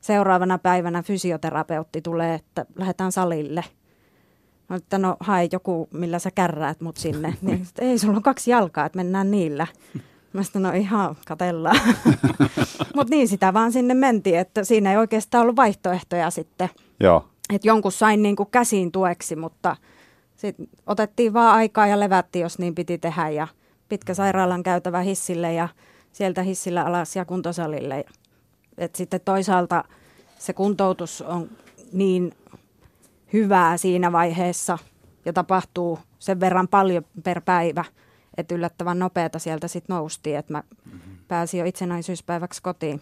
[0.00, 3.64] Seuraavana päivänä fysioterapeutti tulee, että lähdetään salille.
[4.68, 7.34] No, että no hae joku, millä sä kärräät mut sinne.
[7.42, 9.66] Niin, sit, ei, sulla on kaksi jalkaa, että mennään niillä.
[10.32, 11.80] Mä sanoin, no ihan katellaan.
[12.96, 16.68] Mutta niin sitä vaan sinne mentiin, että siinä ei oikeastaan ollut vaihtoehtoja sitten.
[17.00, 19.76] Joo, Että jonkun sain niin kuin käsiin tueksi, mutta
[20.36, 23.28] sitten otettiin vaan aikaa ja levättiin, jos niin piti tehdä.
[23.28, 23.48] Ja
[23.88, 25.68] pitkä sairaalan käytävä hissille ja
[26.12, 28.04] sieltä hissillä alas ja kuntosalille.
[28.80, 29.84] Et sitten toisaalta
[30.38, 31.50] se kuntoutus on
[31.92, 32.32] niin
[33.32, 34.78] hyvää siinä vaiheessa
[35.24, 37.84] ja tapahtuu sen verran paljon per päivä,
[38.36, 40.62] että yllättävän nopeata sieltä sitten noustiin, että mä
[41.28, 43.00] pääsin jo itsenäisyyspäiväksi kotiin.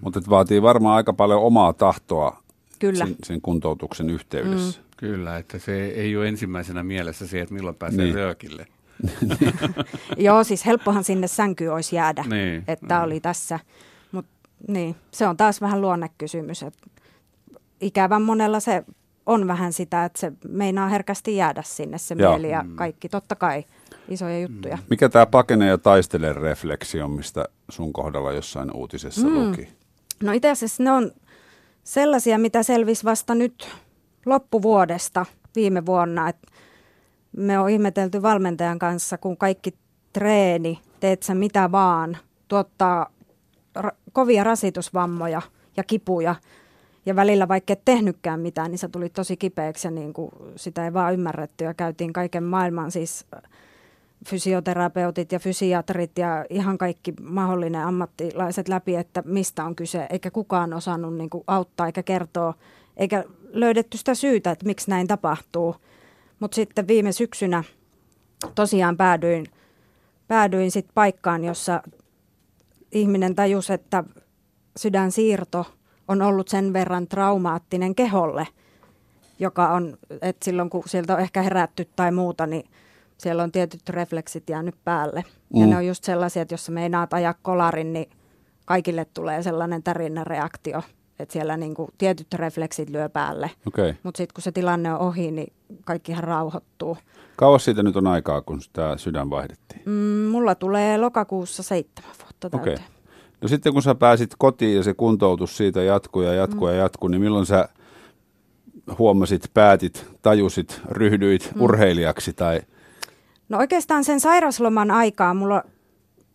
[0.00, 2.42] mutta vaatii varmaan aika paljon omaa tahtoa
[2.78, 3.06] Kyllä.
[3.06, 4.78] sen, sen kuntoutuksen yhteydessä.
[4.80, 4.84] Mm.
[4.96, 8.06] Kyllä, että se ei ole ensimmäisenä mielessä se, että milloin pääsee Niin.
[8.14, 8.14] niin.
[8.14, 8.66] röökille.
[10.16, 13.58] Joo, siis helppohan sinne sänkyyn olisi jäädä, Niin, että oli tässä.
[14.68, 16.62] Niin, se on taas vähän luonnekysymys.
[16.62, 16.74] Et
[17.80, 18.84] ikävän monella se
[19.26, 22.32] on vähän sitä, että se meinaa herkästi jäädä sinne se Joo.
[22.32, 23.08] mieli ja kaikki.
[23.08, 23.64] Totta kai
[24.08, 24.78] isoja juttuja.
[24.90, 29.34] Mikä tämä pakene ja taistele refleksi on, mistä sun kohdalla jossain uutisessa mm.
[29.34, 29.68] luki?
[30.22, 31.10] No itse asiassa ne on
[31.84, 33.68] sellaisia, mitä selvisi vasta nyt
[34.26, 36.28] loppuvuodesta viime vuonna.
[36.28, 36.46] Et
[37.36, 39.74] me on ihmetelty valmentajan kanssa, kun kaikki
[40.12, 42.16] treeni, teet sä mitä vaan,
[42.48, 43.10] tuottaa
[43.78, 45.42] ra- kovia rasitusvammoja
[45.76, 46.34] ja kipuja.
[47.06, 50.84] Ja välillä vaikka et tehnytkään mitään, niin se tuli tosi kipeäksi ja niin kuin sitä
[50.84, 51.64] ei vaan ymmärretty.
[51.64, 53.26] Ja käytiin kaiken maailman siis
[54.28, 60.72] fysioterapeutit ja fysiatrit ja ihan kaikki mahdollinen ammattilaiset läpi, että mistä on kyse, eikä kukaan
[60.72, 62.54] osannut niin kuin auttaa eikä kertoa,
[62.96, 65.76] eikä löydetty sitä syytä, että miksi näin tapahtuu.
[66.40, 67.64] Mutta sitten viime syksynä
[68.54, 69.46] tosiaan päädyin,
[70.28, 71.82] päädyin sit paikkaan, jossa
[72.94, 74.04] ihminen tajusi, että
[74.76, 75.66] sydänsiirto
[76.08, 78.48] on ollut sen verran traumaattinen keholle,
[79.38, 82.64] joka on, että silloin kun sieltä on ehkä herätty tai muuta, niin
[83.18, 85.24] siellä on tietyt refleksit jäänyt päälle.
[85.54, 85.60] Mm.
[85.60, 88.10] Ja ne on just sellaisia, että jos sä meinaat ajaa kolarin, niin
[88.64, 89.82] kaikille tulee sellainen
[90.24, 90.82] reaktio,
[91.18, 93.50] että siellä niinku tietyt refleksit lyö päälle.
[93.66, 93.94] Okay.
[94.02, 95.52] Mutta sitten kun se tilanne on ohi, niin
[95.84, 96.96] kaikkihan rauhoittuu.
[97.36, 99.82] Kauas siitä nyt on aikaa, kun tämä sydän vaihdettiin?
[99.84, 102.76] Mm, mulla tulee lokakuussa seitsemän vuotta täyteen.
[102.76, 102.86] Okay.
[103.40, 106.72] No sitten kun sä pääsit kotiin ja se kuntoutus siitä jatkuu ja jatkuu mm.
[106.74, 107.68] ja jatkuu, niin milloin sä
[108.98, 111.60] huomasit, päätit, tajusit, ryhdyit mm.
[111.62, 112.60] urheilijaksi tai–
[113.48, 115.62] No oikeastaan sen sairasloman aikaa mulla,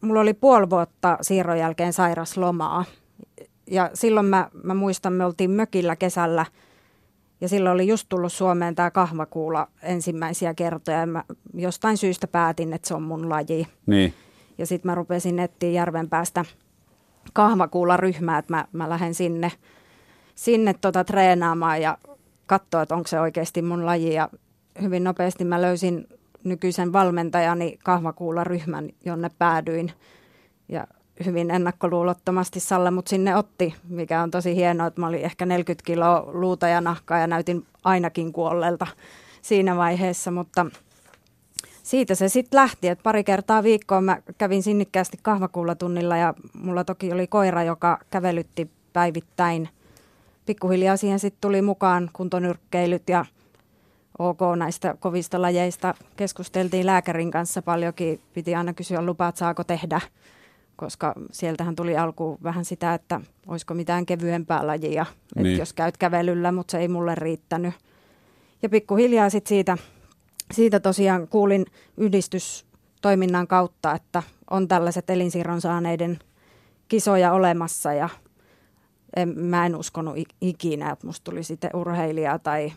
[0.02, 2.86] mulla oli puoli vuotta siirron jälkeen sairaslomaa.
[3.72, 6.46] Ja silloin mä, mä muistan, me oltiin mökillä kesällä
[7.42, 11.00] ja silloin oli just tullut Suomeen tämä kahvakuula ensimmäisiä kertoja.
[11.00, 13.68] Ja mä jostain syystä päätin, että se on mun laji.
[13.86, 14.14] Niin.
[14.58, 16.46] Ja sitten mä rupesin etsiä järven päästä
[17.34, 19.52] kahvakuula-ryhmää, että mä, mä lähden sinne,
[20.36, 21.98] sinne tota treenaamaan ja
[22.46, 24.14] katsoa, että onko se oikeasti mun laji.
[24.14, 24.30] Ja
[24.82, 26.08] hyvin nopeasti mä löysin
[26.44, 29.92] nykyisen valmentajani kahvakuularyhmän, jonne päädyin.
[30.70, 30.88] Ja
[31.26, 35.86] hyvin ennakkoluulottomasti Salle mut sinne otti, mikä on tosi hienoa, että mä olin ehkä 40
[35.86, 38.88] kiloa luuta ja nahkaa ja näytin ainakin kuolleelta
[39.42, 40.66] siinä vaiheessa, mutta
[41.84, 47.14] siitä se sitten lähti, että pari kertaa viikkoon mä kävin sinnikkäästi kahvakuulatunnilla ja mulla toki
[47.14, 49.70] oli koira, joka kävelytti päivittäin.
[50.46, 53.26] Pikkuhiljaa siihen sitten tuli mukaan kuntonyrkkeilyt ja
[54.20, 55.96] ok näistä kovista lajeista.
[56.18, 60.02] Keskusteltiin lääkärin kanssa paljonkin, piti aina kysyä lupaa, että saako tehdä,
[60.80, 65.48] koska sieltähän tuli alku vähän sitä, että olisiko mitään kevyempää lajia, niin.
[65.48, 67.74] että jos käyt kävelyllä, mutta se ei mulle riittänyt.
[68.62, 69.78] Ja pikkuhiljaa sitten siitä,
[70.52, 71.66] siitä tosiaan kuulin
[71.98, 76.20] yhdistystoiminnan kautta, että on tällaiset elinsiirron saaneiden
[76.88, 78.10] kisoja olemassa ja
[79.16, 82.72] en, mä en uskonut ikinä, että musta tuli sitten urheilija tai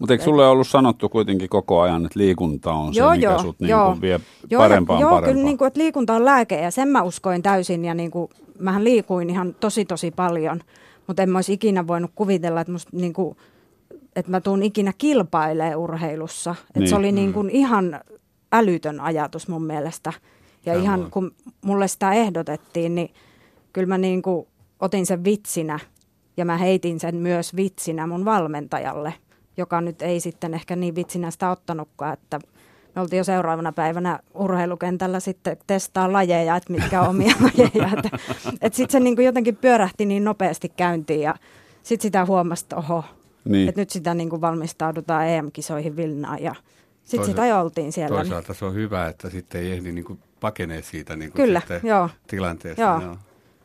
[0.00, 3.38] mutta eikö sulle ollut sanottu kuitenkin koko ajan, että liikunta on joo, se, mikä joo,
[3.38, 3.92] sut joo.
[3.92, 5.34] Niin vie joo, parempaan Joo, parempaan.
[5.34, 8.30] kyllä niin kuin, että liikunta on lääke ja sen mä uskoin täysin ja niin kuin,
[8.58, 10.60] mähän liikuin ihan tosi tosi paljon,
[11.06, 13.36] mutta en mä olisi ikinä voinut kuvitella, että, musta, niin kuin,
[14.16, 16.54] että mä tuun ikinä kilpailemaan urheilussa.
[16.60, 16.88] Että niin.
[16.88, 18.00] se oli niin kuin, ihan
[18.52, 20.12] älytön ajatus mun mielestä.
[20.66, 21.34] Ja Tämä ihan kun
[21.64, 23.10] mulle sitä ehdotettiin, niin
[23.72, 24.46] kyllä mä niin kuin,
[24.80, 25.78] otin sen vitsinä
[26.36, 29.14] ja mä heitin sen myös vitsinä mun valmentajalle–
[29.60, 32.40] joka nyt ei sitten ehkä niin vitsinä sitä ottanutkaan, että
[32.94, 37.90] me oltiin jo seuraavana päivänä urheilukentällä sitten testaa lajeja, että mitkä on omia lajeja.
[37.96, 38.18] Että,
[38.60, 41.34] että sitten se niin kuin jotenkin pyörähti niin nopeasti käyntiin ja
[41.82, 43.04] sitten sitä huomasi, että oho,
[43.44, 43.68] niin.
[43.68, 46.54] että nyt sitä niin kuin valmistaudutaan EM-kisoihin Vilnaan ja
[47.02, 48.16] sitten sitä jo oltiin siellä.
[48.16, 51.62] Toisaalta se on hyvä, että sitten ei ehdi niin kuin pakenee siitä niin kuin Kyllä,
[51.82, 52.08] joo.
[52.26, 52.82] tilanteesta.
[52.82, 53.00] Joo.
[53.00, 53.16] Joo.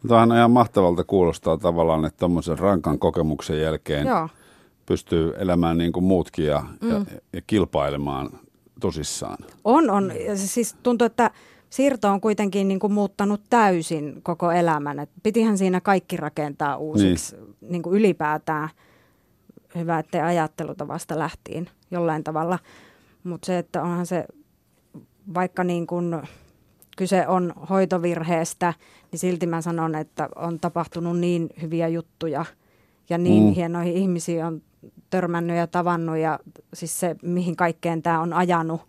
[0.08, 4.30] Tuohan ihan mahtavalta kuulostaa tavallaan, että tuommoisen rankan kokemuksen jälkeen Joo
[4.86, 6.90] pystyy elämään niin kuin muutkin ja, mm.
[6.90, 8.30] ja, ja kilpailemaan
[8.80, 9.38] tosissaan.
[9.64, 10.12] On, on.
[10.36, 11.32] Siis tuntuu, että
[11.70, 15.00] siirto on kuitenkin niin kuin muuttanut täysin koko elämän.
[15.00, 17.56] Et pitihän siinä kaikki rakentaa uusiksi niin.
[17.62, 18.70] Niin kuin ylipäätään.
[19.76, 22.60] Hyvä, ettei ajattelutavasta lähtien jollain tavalla.
[23.24, 24.26] Mutta se, että onhan se,
[25.34, 26.22] vaikka niin kuin
[26.98, 28.74] kyse on hoitovirheestä,
[29.12, 32.46] niin silti mä sanon, että on tapahtunut niin hyviä juttuja
[33.10, 33.54] ja niin mm.
[33.54, 34.62] hienoihin ihmisiä on
[35.10, 36.40] törmännyt ja tavannut ja
[36.74, 38.82] siis se, mihin kaikkeen tämä on ajanut,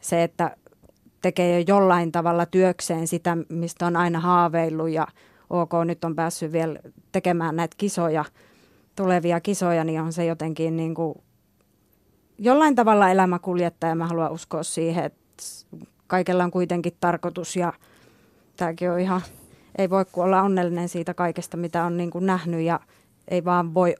[0.00, 0.56] se, että
[1.22, 5.06] tekee jo jollain tavalla työkseen sitä, mistä on aina haaveillut ja
[5.50, 6.78] ok, nyt on päässyt vielä
[7.12, 8.24] tekemään näitä kisoja,
[8.96, 11.14] tulevia kisoja, niin on se jotenkin niin kuin
[12.38, 15.42] jollain tavalla elämä kuljettaa ja mä haluan uskoa siihen, että
[16.06, 17.72] kaikella on kuitenkin tarkoitus ja
[18.56, 19.20] tämäkin on ihan,
[19.78, 22.80] ei voi olla onnellinen siitä kaikesta, mitä on niin kuin nähnyt ja
[23.28, 23.94] ei vaan voi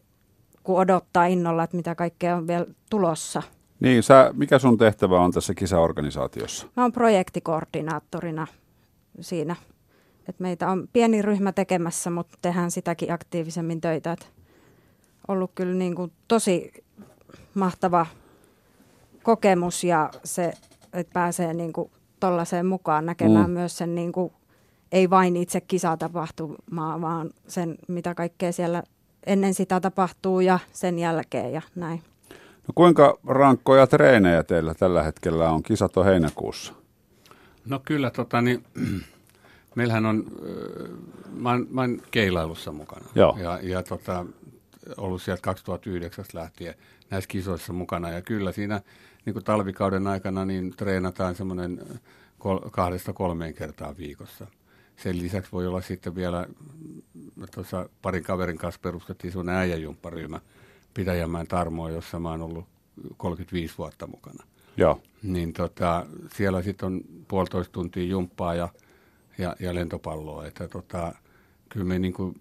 [0.62, 3.42] kun odottaa innolla, että mitä kaikkea on vielä tulossa.
[3.80, 6.66] Niin, sä, mikä sun tehtävä on tässä kisaorganisaatiossa?
[6.76, 8.46] Mä oon projektikoordinaattorina
[9.20, 9.56] siinä.
[10.28, 14.12] Et meitä on pieni ryhmä tekemässä, mutta tehdään sitäkin aktiivisemmin töitä.
[14.12, 14.30] Et
[15.28, 16.72] ollut kyllä niin kuin tosi
[17.54, 18.06] mahtava
[19.22, 20.52] kokemus ja se,
[20.92, 23.54] että pääsee niin kuin tollaiseen mukaan näkemään mm.
[23.54, 24.32] myös sen niin kuin,
[24.92, 28.82] ei vain itse kisatapahtumaa, vaan sen, mitä kaikkea siellä
[29.26, 32.02] ennen sitä tapahtuu ja sen jälkeen ja näin.
[32.68, 35.62] No kuinka rankkoja treenejä teillä tällä hetkellä on?
[35.62, 36.72] Kisat on heinäkuussa.
[37.66, 38.64] No kyllä, tota, niin,
[39.74, 40.24] meillähän on,
[41.36, 43.06] mä oon, mä oon keilailussa mukana.
[43.14, 43.36] Joo.
[43.40, 44.26] Ja, ja tota,
[44.96, 46.74] ollut sieltä 2009 lähtien
[47.10, 48.10] näissä kisoissa mukana.
[48.10, 48.80] Ja kyllä siinä
[49.24, 51.80] niin kuin talvikauden aikana niin treenataan semmoinen
[52.38, 54.46] kol- kahdesta kolmeen kertaa viikossa.
[55.02, 56.46] Sen lisäksi voi olla sitten vielä,
[57.54, 60.40] tuossa parin kaverin kanssa perustettiin semmoinen äijäjumpparyhmä
[60.94, 62.64] Pitäjänmäen Tarmoa, jossa mä oon ollut
[63.16, 64.44] 35 vuotta mukana.
[64.76, 65.00] Joo.
[65.22, 68.68] Niin tota, siellä sitten on puolitoista tuntia jumppaa ja,
[69.38, 70.46] ja, ja lentopalloa.
[70.46, 71.14] Että tota,
[71.68, 72.34] kyllä, me niin kuin,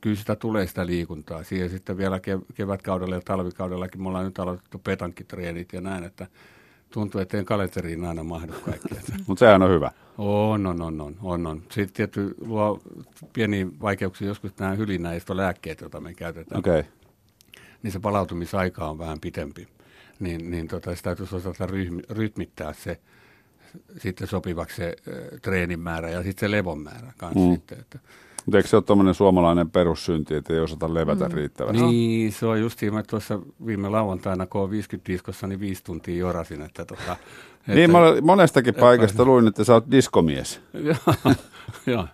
[0.00, 1.44] kyllä sitä tulee sitä liikuntaa.
[1.44, 2.20] Siihen sitten vielä
[2.54, 6.26] kevätkaudella ja talvikaudellakin me ollaan nyt aloitettu petankitreenit ja näin, että
[6.90, 8.88] tuntuu, että en kalenteriin aina mahdu kaikki.
[9.26, 9.90] Mutta sehän on hyvä.
[10.18, 11.62] On, on, on, on, on, on.
[11.70, 12.80] Sitten tietty luo
[13.32, 16.58] pieniä vaikeuksia joskus nämä hylinäistölääkkeet, joita me käytetään.
[16.58, 16.80] Okei.
[16.80, 16.92] Okay.
[17.82, 19.68] Niin se palautumisaika on vähän pitempi.
[20.20, 23.00] Niin, niin tota, sitä täytyisi osata ryhmi, rytmittää se
[23.98, 27.54] sitten sopivaksi se äh, treenin määrä ja sitten se levon määrä kanssa mm.
[27.54, 27.80] sitten.
[27.80, 27.98] Että,
[28.48, 31.34] mutta eikö se ole tuommoinen suomalainen perussynti, että ei osata levätä mm.
[31.34, 31.82] riittävästi?
[31.82, 36.62] Niin, se on justiin, mä tuossa viime lauantaina K50-diskossa, niin viisi tuntia jorasin.
[36.62, 37.12] Että tota,
[37.60, 40.60] että, niin, mä monestakin että, paikasta luin, että sä oot diskomies.
[41.86, 42.06] Joo.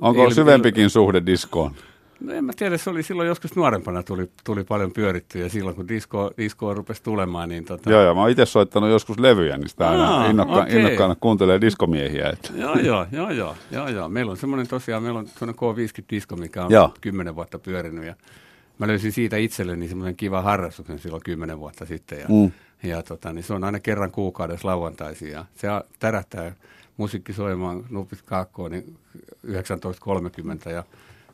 [0.00, 1.74] Onko il, syvempikin il, suhde diskoon?
[2.24, 5.76] No en mä tiedä, se oli silloin joskus nuorempana tuli, tuli paljon pyörittyä ja silloin
[5.76, 7.90] kun disko, disko rupesi tulemaan, niin tota...
[7.90, 10.78] Joo, joo, mä oon itse soittanut joskus levyjä, niin sitä aina innokka, okay.
[10.78, 12.30] innokkaana kuuntelee diskomiehiä.
[12.30, 12.52] Että.
[12.54, 14.08] joo, joo, joo, joo, joo, joo.
[14.08, 16.94] Meillä on semmoinen tosiaan, meillä on semmoinen K50-disko, mikä on joo.
[17.00, 18.14] kymmenen vuotta pyörinyt ja
[18.78, 22.52] mä löysin siitä itselleni semmoinen kiva harrastuksen silloin kymmenen vuotta sitten ja, mm.
[22.82, 26.52] ja tota, niin se on aina kerran kuukaudessa lauantaisin ja se tärähtää
[26.96, 28.96] musiikki soimaan nupit kaakkoon niin
[29.46, 30.84] 19.30 ja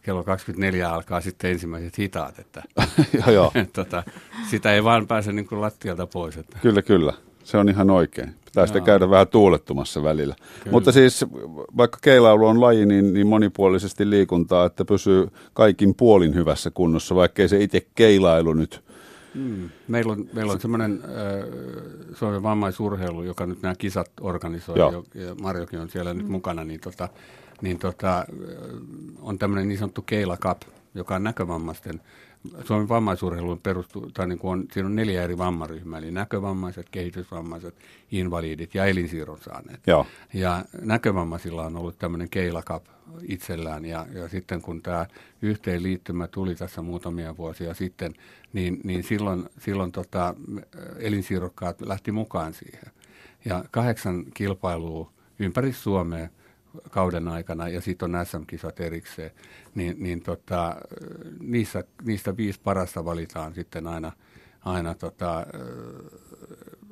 [0.03, 2.63] kello 24 alkaa sitten ensimmäiset hitaat, että
[3.19, 3.53] joo, joo.
[3.73, 4.03] tota,
[4.51, 6.37] sitä ei vaan pääse niin kuin lattialta pois.
[6.37, 6.59] Että.
[6.63, 7.13] Kyllä, kyllä.
[7.45, 8.35] Se on ihan oikein.
[8.45, 10.35] Pitää sitten käydä vähän tuulettumassa välillä.
[10.35, 10.71] Kyllä.
[10.73, 11.25] Mutta siis
[11.77, 17.49] vaikka keilailu on laji, niin, niin monipuolisesti liikuntaa, että pysyy kaikin puolin hyvässä kunnossa, vaikkei
[17.49, 18.83] se itse keilailu nyt
[19.35, 19.71] Mm.
[19.89, 21.11] Meillä on, meillä on semmoinen äh,
[22.15, 26.19] Suomen vammaisurheilu, joka nyt nämä kisat organisoi, jo, ja Marjokin on siellä mm.
[26.19, 27.09] nyt mukana, niin tota,
[27.63, 28.27] niin tota,
[29.21, 30.63] on tämmöinen niin sanottu Keila Cup,
[30.99, 32.01] joka on näkövammaisten
[32.65, 37.75] Suomen vammaisurheiluun perustuu, tai niin kuin on, siinä on neljä eri vammaryhmää, eli näkövammaiset, kehitysvammaiset,
[38.11, 39.81] invalidit ja elinsiirron saaneet.
[39.87, 40.07] Joo.
[40.35, 42.85] Ja näkövammaisilla on ollut tämmöinen Keila Cup
[43.23, 45.07] itsellään, ja, ja sitten kun tämä
[45.43, 48.15] yhteenliittymä tuli tässä muutamia vuosia sitten,
[48.53, 50.35] niin, niin silloin, silloin tota,
[50.99, 52.93] elinsiirrokkaat lähti mukaan siihen.
[53.45, 56.29] Ja kahdeksan kilpailua ympäri Suomea
[56.91, 59.31] kauden aikana ja sitten on SM-kisat erikseen,
[59.75, 60.77] niin, niin tota,
[61.41, 64.13] niissä, niistä viisi parasta valitaan sitten aina,
[64.65, 65.47] aina tota,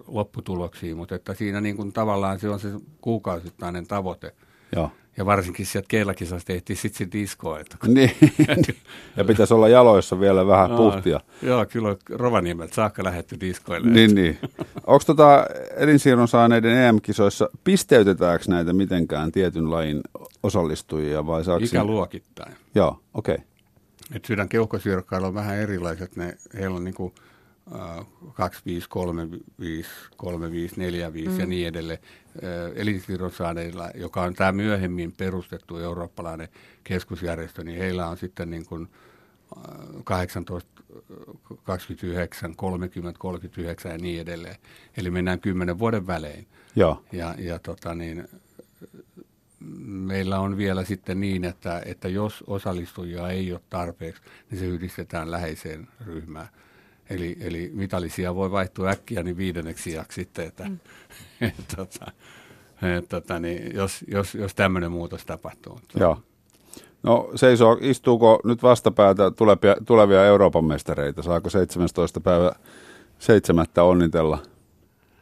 [0.07, 2.69] lopputuloksiin, mutta että siinä niin kuin tavallaan se on se
[3.01, 4.35] kuukausittainen tavoite.
[4.77, 4.91] Joo.
[5.17, 7.59] Ja varsinkin sieltä keilakisasta tehtiin sitten se disko.
[7.59, 8.11] Että niin,
[9.17, 11.21] ja pitäisi olla jaloissa vielä vähän no, puhtia.
[11.43, 13.91] Joo, kyllä Rovaniemeltä saakka lähetty diskoille.
[13.91, 14.39] Niin, niin.
[14.87, 20.01] Onko tota elinsiirron saaneiden EM-kisoissa, pisteytetäänkö näitä mitenkään tietyn lajin
[20.43, 22.55] osallistujia vai saako Ikäluokittain.
[22.75, 23.35] Joo, okei.
[23.35, 23.47] Okay.
[24.15, 27.13] Et sydän keuhkosiirrokkailla on vähän erilaiset, ne, heillä on niinku
[28.35, 29.29] 2, 5, 3,
[29.61, 31.41] 5, 3, 5, 4, 5 mm.
[31.41, 31.99] ja niin edelleen.
[32.75, 36.49] Elinsiirron saaneilla, joka on tämä myöhemmin perustettu eurooppalainen
[36.85, 38.89] keskusjärjestö, niin heillä on sitten niin kuin
[40.05, 40.83] 18,
[41.65, 44.57] 29, 30, 39 ja niin edelleen.
[44.97, 46.47] Eli mennään kymmenen vuoden välein.
[46.77, 47.05] Joo.
[47.13, 48.29] Ja, ja tota niin,
[49.87, 55.31] meillä on vielä sitten niin, että, että jos osallistujia ei ole tarpeeksi, niin se yhdistetään
[55.31, 56.49] läheiseen ryhmään.
[57.11, 60.79] Eli, eli mitallisia voi vaihtua äkkiä niin viidenneksi sijaksi sitten, että mm.
[61.49, 62.13] et, tota,
[62.99, 65.81] et, tota, niin, jos, jos, jos tämmöinen muutos tapahtuu.
[66.01, 66.19] Joo.
[67.03, 71.23] No seisoo, istuuko nyt vastapäätä tulevia, tulevia Euroopan mestareita?
[71.23, 72.21] Saako 17.
[72.21, 72.53] päivä
[73.19, 73.67] 7.
[73.77, 74.39] onnitella?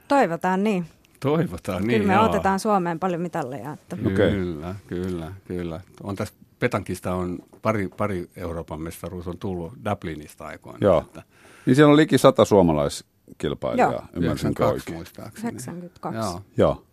[0.09, 0.87] Toivotaan niin.
[1.21, 2.25] Toivotaan kyllä niin, Kyllä me joo.
[2.25, 3.73] otetaan Suomeen paljon mitalleja.
[3.73, 3.97] Että.
[4.07, 4.31] Okay.
[4.31, 5.81] Kyllä, kyllä, kyllä.
[6.03, 10.79] On tässä Petankista on pari, pari Euroopan mestaruus on tullut Dublinista aikoina.
[10.81, 11.01] Joo.
[11.01, 11.23] Että,
[11.67, 14.03] niin siellä on liki sata suomalaiskilpailijaa, Joo.
[14.15, 14.97] ymmärsinkö oikein?
[14.97, 15.49] muistaakseni.
[15.49, 16.19] 92.
[16.19, 16.41] Joo.
[16.57, 16.85] Joo.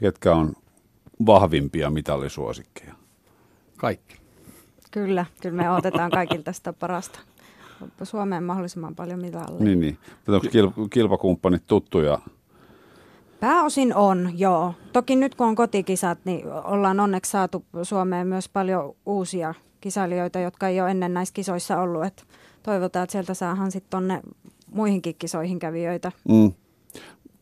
[0.00, 0.52] Ketkä on
[1.26, 2.94] vahvimpia mitallisuosikkeja?
[3.76, 4.16] Kaikki.
[4.90, 7.20] Kyllä, kyllä me otetaan kaikilta sitä parasta.
[8.02, 9.64] Suomeen mahdollisimman paljon mitalleja.
[9.64, 9.98] Niin, niin.
[10.26, 12.18] Mutta onko kilpakumppanit tuttuja?
[13.40, 14.74] Pääosin on, joo.
[14.92, 20.68] Toki nyt kun on kotikisat, niin ollaan onneksi saatu Suomeen myös paljon uusia kisailijoita, jotka
[20.68, 22.04] ei ole ennen näissä kisoissa ollut.
[22.04, 22.24] Et
[22.68, 24.20] toivotaan, että sieltä saahan sitten tonne
[24.72, 26.12] muihinkin kisoihin kävijöitä.
[26.28, 26.52] Mm.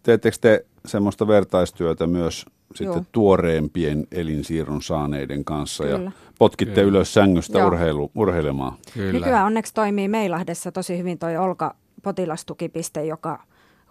[0.02, 3.04] teettekö te semmoista vertaistyötä myös sitten Joo.
[3.12, 5.98] tuoreempien elinsiirron saaneiden kanssa Kyllä.
[6.04, 6.88] ja potkitte Kyllä.
[6.88, 7.66] ylös sängystä Joo.
[7.66, 8.72] urheilu, urheilemaan?
[8.94, 9.12] Kyllä.
[9.12, 13.42] Nykyään onneksi toimii Meilahdessa tosi hyvin toi Olka potilastukipiste, joka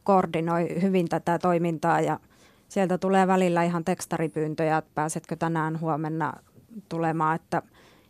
[0.03, 2.19] koordinoi hyvin tätä toimintaa ja
[2.67, 6.33] sieltä tulee välillä ihan tekstaripyyntöjä, että pääsetkö tänään huomenna
[6.89, 7.35] tulemaan.
[7.35, 7.61] Että,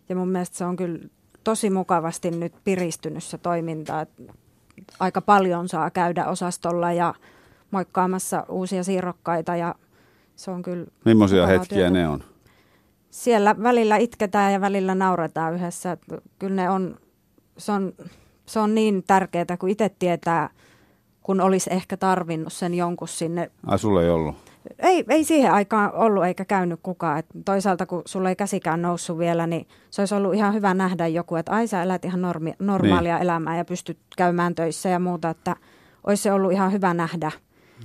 [0.10, 1.00] ja mun mielestä se on kyllä
[1.46, 4.24] tosi mukavasti nyt piristynyt se toiminta, että
[5.00, 7.14] aika paljon saa käydä osastolla ja
[7.72, 9.76] moikkaamassa uusia siirrokkaita ja
[10.36, 11.94] se on kyllä Millaisia hetkiä työtä.
[11.94, 12.24] ne on?
[13.16, 15.98] siellä välillä itketään ja välillä nauretaan yhdessä.
[16.40, 16.98] Kyllä ne on,
[17.58, 17.94] se on,
[18.46, 20.50] se on niin tärkeää, kun itse tietää,
[21.24, 23.52] kun olisi ehkä tarvinnut sen jonkun sinne.
[23.68, 24.36] Ai sulla ei ollut?
[24.80, 27.20] Ei, ei siihen aikaan ollut eikä käynyt kukaan.
[27.20, 31.08] Et toisaalta kun sulla ei käsikään noussut vielä, niin se olisi ollut ihan hyvä nähdä
[31.08, 33.24] joku, että ai sä elät ihan normi, normaalia niin.
[33.24, 35.30] elämää ja pystyt käymään töissä ja muuta.
[35.30, 35.56] Että
[36.08, 37.32] olisi se ollut ihan hyvä nähdä,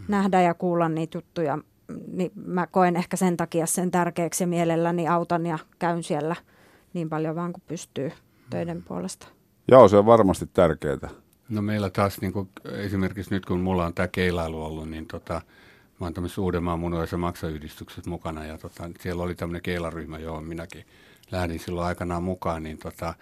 [0.08, 1.58] nähdä ja kuulla niitä juttuja.
[2.12, 6.36] Niin mä koen ehkä sen takia sen tärkeäksi ja mielelläni autan ja käyn siellä
[6.92, 8.12] niin paljon vaan kuin pystyy
[8.50, 9.26] töiden puolesta.
[9.68, 11.08] Joo, se on varmasti tärkeää.
[11.48, 15.42] No meillä taas niin kuin, esimerkiksi nyt kun mulla on tämä keilailu ollut, niin tota,
[16.00, 20.44] mä oon tämmöisessä Uudenmaan munuais- ja maksayhdistykset mukana ja tota, siellä oli tämmöinen keilaryhmä, johon
[20.44, 20.84] minäkin
[21.30, 23.14] lähdin silloin aikanaan mukaan, niin tota,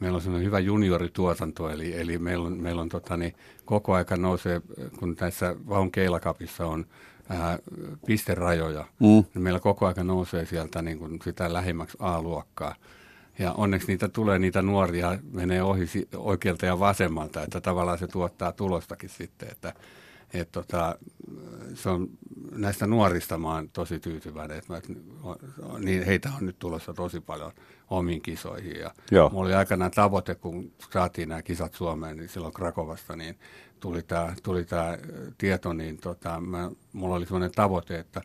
[0.00, 3.34] meillä on semmoinen hyvä juniorituotanto, eli, eli meillä on, meillä on tota, niin,
[3.64, 4.60] koko aika nousee,
[4.98, 6.86] kun näissä Vahun keilakapissa on
[7.28, 7.58] ää,
[8.06, 9.06] pisterajoja, Mm.
[9.06, 12.74] niin meillä koko aika nousee sieltä niin kuin sitä lähimmäksi A-luokkaa.
[13.38, 15.84] Ja onneksi niitä tulee, niitä nuoria menee ohi
[16.16, 19.72] oikealta ja vasemmalta, että tavallaan se tuottaa tulostakin sitten, että
[20.34, 20.98] et tota,
[21.74, 22.08] se on,
[22.52, 24.82] näistä nuorista mä oon tosi tyytyväinen, että
[25.78, 27.52] niin heitä on nyt tulossa tosi paljon
[27.90, 28.80] omiin kisoihin.
[28.80, 29.30] Ja Joo.
[29.30, 33.38] mulla oli aikanaan tavoite, kun saatiin nämä kisat Suomeen, niin silloin Krakovasta, niin
[33.80, 34.98] tuli tämä tuli tää
[35.38, 38.22] tieto, niin tota, mä, mulla oli sellainen tavoite, että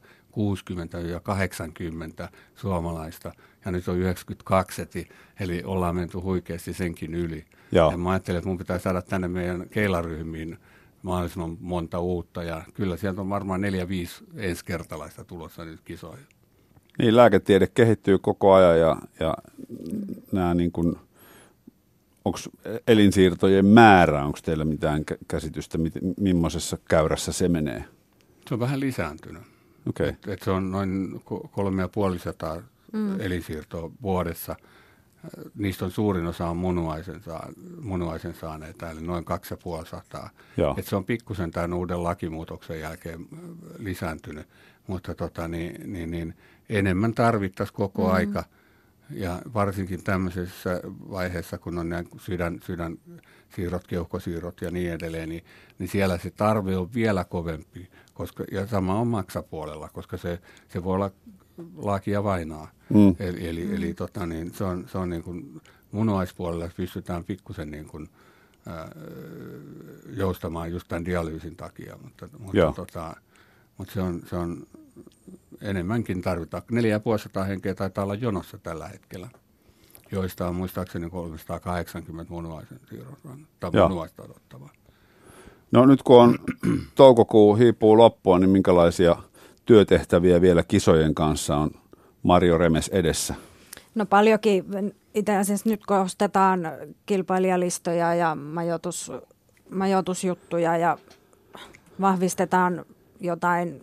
[2.26, 3.32] 60-80 suomalaista,
[3.66, 5.07] ja nyt on 92, eli,
[5.39, 7.45] eli ollaan menty huikeasti senkin yli.
[7.72, 7.91] Joo.
[7.91, 10.57] Ja mä ajattelin, että mun pitää saada tänne meidän keilaryhmiin
[11.02, 16.26] mahdollisimman monta uutta, ja kyllä sieltä on varmaan neljä, viisi ensikertalaista tulossa nyt kisoihin.
[17.00, 19.34] Niin, lääketiede kehittyy koko ajan ja, ja
[20.32, 20.95] nämä niin kuin,
[22.26, 22.39] onko
[22.88, 27.86] elinsiirtojen määrä, onko teillä mitään kä- käsitystä, mit, millaisessa käyrässä se menee?
[28.47, 29.43] Se on vähän lisääntynyt.
[29.89, 32.62] Okei, Et, et se on noin ko- kolme ja puoli sataa
[32.93, 33.22] mm.
[33.22, 34.56] elinsiirtoa vuodessa.
[35.56, 37.50] Niistä on suurin osa on munuaisen, saa,
[37.82, 40.30] munuaisen saaneita, eli noin kaksi ja puoli sataa.
[40.58, 40.76] Joo.
[40.78, 43.40] Et se on pikkusen tämän uuden lakimuutoksen jälkeen äh,
[43.80, 44.48] lisääntynyt,
[44.88, 46.36] mutta tota, niin, niin, niin,
[46.70, 48.14] enemmän tarvittaisiin koko mm.
[48.14, 48.44] aika.
[49.10, 55.44] Ja varsinkin tämmöisessä vaiheessa, kun on nämä sydän, sydänsiirrot, keuhkosiirrot ja niin edelleen, niin,
[55.80, 57.90] niin siellä se tarve on vielä kovempi.
[58.14, 61.12] Koska, ja sama on maksapuolella, koska se, se voi olla
[61.78, 62.72] laakia vainaa.
[62.89, 63.16] Mm.
[63.20, 67.86] Eli, eli, eli tota, niin se on, se on niin kuin munuaispuolella pystytään pikkusen niin
[67.86, 68.10] kuin,
[68.68, 68.91] ää,
[70.16, 72.68] joustamaan just tämän dialyysin takia, mutta, Joo.
[72.68, 73.16] mutta, tota,
[73.78, 74.68] mutta se, on, se on
[75.62, 76.64] enemmänkin tarvitaan.
[76.72, 79.30] 450 henkeä taitaa olla jonossa tällä hetkellä,
[80.12, 84.70] joista on muistaakseni 380 munuaisen siirron tai munuaista odottavaa.
[85.72, 86.39] No nyt kun on
[86.95, 89.16] toukokuu hiipuu loppua, niin minkälaisia
[89.70, 91.72] työtehtäviä vielä kisojen kanssa on
[92.24, 93.36] Mario Remes edessä?
[93.96, 94.66] No paljonkin.
[95.14, 96.60] Itse asiassa nyt kun ostetaan
[97.06, 99.12] kilpailijalistoja ja majoitus,
[99.70, 100.98] majoitusjuttuja ja
[102.02, 102.86] vahvistetaan
[103.20, 103.82] jotain,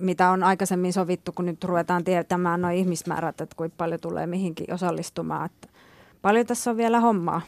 [0.00, 4.74] mitä on aikaisemmin sovittu, kun nyt ruvetaan tietämään nuo ihmismäärät, että kuinka paljon tulee mihinkin
[4.74, 5.46] osallistumaan.
[5.46, 5.68] Että
[6.22, 7.40] paljon tässä on vielä hommaa,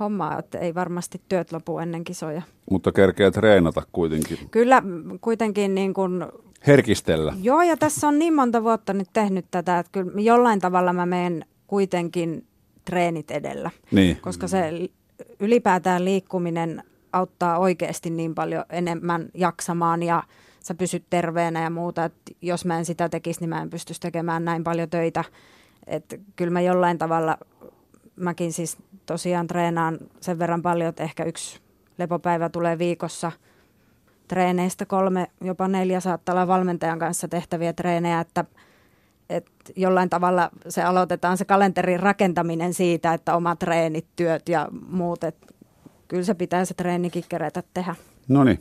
[0.00, 2.42] hommaa, että ei varmasti työt lopu ennen kisoja.
[2.70, 4.38] Mutta kerkeä treenata kuitenkin.
[4.50, 4.82] Kyllä
[5.20, 6.24] kuitenkin niin kuin
[6.66, 7.32] Herkistellä.
[7.42, 11.06] Joo, ja tässä on niin monta vuotta nyt tehnyt tätä, että kyllä jollain tavalla mä
[11.06, 12.46] menen kuitenkin
[12.84, 14.20] treenit edellä, Niin.
[14.20, 14.92] koska se li-
[15.40, 16.82] ylipäätään liikkuminen
[17.12, 20.22] auttaa oikeasti niin paljon enemmän jaksamaan ja
[20.60, 24.00] sä pysyt terveenä ja muuta, että jos mä en sitä tekisi, niin mä en pystyisi
[24.00, 25.24] tekemään näin paljon töitä.
[25.86, 27.38] Että kyllä mä jollain tavalla,
[28.16, 28.76] mäkin siis
[29.06, 31.60] tosiaan treenaan sen verran paljon, että ehkä yksi
[31.98, 33.32] lepopäivä tulee viikossa–
[34.28, 38.44] treeneistä kolme, jopa neljä saattaa olla valmentajan kanssa tehtäviä treenejä, että,
[39.30, 45.24] että jollain tavalla se aloitetaan se kalenterin rakentaminen siitä, että omat treenit, työt ja muut,
[45.24, 45.46] että
[46.08, 47.94] kyllä se pitää se treenikin kerätä tehdä.
[48.28, 48.58] No niin.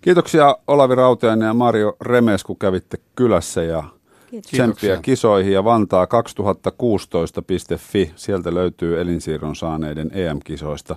[0.00, 3.84] Kiitoksia Olavi Rautiainen ja Mario Remes, kun kävitte kylässä ja
[4.30, 4.50] Kiitos.
[4.50, 8.12] tsemppiä kisoihin ja Vantaa 2016.fi.
[8.16, 10.96] Sieltä löytyy elinsiirron saaneiden EM-kisoista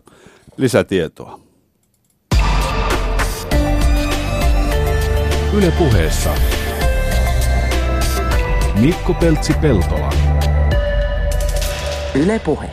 [0.58, 1.40] lisätietoa.
[5.54, 6.30] Yle puheessa.
[8.80, 10.10] Mikko Peltsi-Peltola.
[12.16, 12.70] Yle Puhe.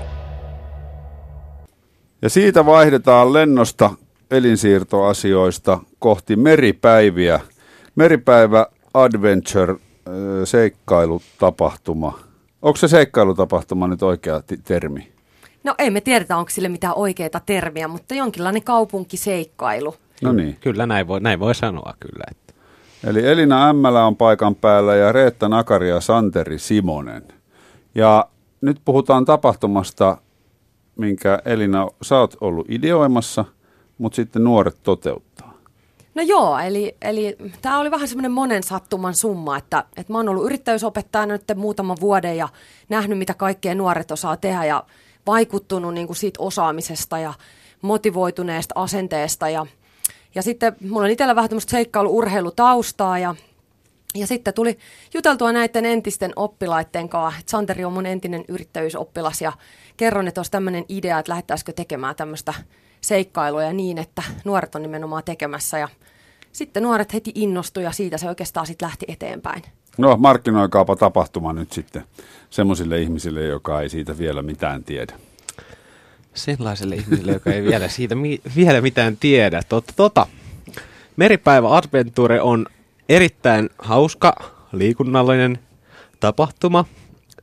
[2.23, 3.91] Ja siitä vaihdetaan lennosta
[4.31, 7.41] elinsiirtoasioista kohti meripäiviä.
[7.95, 9.79] Meripäivä Adventure äh,
[10.45, 12.19] seikkailutapahtuma.
[12.63, 15.13] Onko se seikkailutapahtuma nyt oikea ti- termi?
[15.65, 19.95] No ei me tiedetä, onko sille mitään oikeita termiä, mutta jonkinlainen kaupunkiseikkailu.
[20.23, 20.57] No niin.
[20.61, 22.25] Kyllä näin voi, näin voi sanoa kyllä.
[23.05, 27.23] Eli Elina Ämmälä on paikan päällä ja Reetta Nakari ja Santeri Simonen.
[27.95, 28.29] Ja
[28.61, 30.17] nyt puhutaan tapahtumasta,
[30.97, 33.45] minkä Elina, sä oot ollut ideoimassa,
[33.99, 35.55] mutta sitten nuoret toteuttaa.
[36.15, 40.29] No joo, eli, eli tämä oli vähän semmoinen monen sattuman summa, että, että mä oon
[40.29, 42.49] ollut yrittäjyysopettajana nyt muutaman vuoden ja
[42.89, 44.85] nähnyt, mitä kaikkea nuoret osaa tehdä ja
[45.27, 47.35] vaikuttunut niin kuin siitä osaamisesta ja
[47.83, 49.49] motivoituneesta asenteesta.
[49.49, 49.67] Ja,
[50.39, 53.35] ja sitten mulla on itsellä vähän tämmöistä seikkailu-urheilutaustaa ja,
[54.15, 54.79] ja sitten tuli
[55.15, 57.41] juteltua näiden entisten oppilaiden kanssa.
[57.41, 59.53] että Santeri on mun entinen yrittäjyysoppilas ja
[59.97, 62.55] kerron, että olisi tämmöinen idea, että lähettäisikö tekemään tämmöistä
[63.01, 65.89] seikkailuja niin, että nuoret on nimenomaan tekemässä ja
[66.53, 69.63] sitten nuoret heti innostui ja siitä se oikeastaan sitten lähti eteenpäin.
[69.97, 72.05] No markkinoikaapa tapahtuma nyt sitten
[72.51, 75.15] semmoisille ihmisille, joka ei siitä vielä mitään tiedä.
[76.35, 79.63] Sellaiselle ihmiselle, joka ei vielä siitä mi- vielä mitään tiedä.
[79.69, 80.27] Totta, tota.
[81.17, 82.67] Meripäivä Adventure on
[83.09, 84.35] erittäin hauska,
[84.73, 85.59] liikunnallinen
[86.21, 86.85] tapahtuma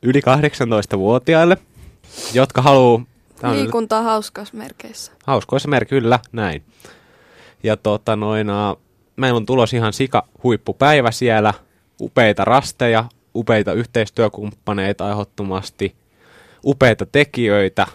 [0.02, 1.56] yli 18-vuotiaille,
[2.34, 3.04] jotka haluaa...
[3.52, 5.12] Liikuntaa hauskaissa merkeissä.
[5.26, 6.62] Hauskoissa mer, kyllä, näin.
[7.62, 8.54] Ja tota noin, ä,
[9.16, 11.54] meillä on tulos ihan sika huippupäivä siellä,
[12.00, 15.94] upeita rasteja, upeita yhteistyökumppaneita ehdottomasti,
[16.64, 17.86] upeita tekijöitä,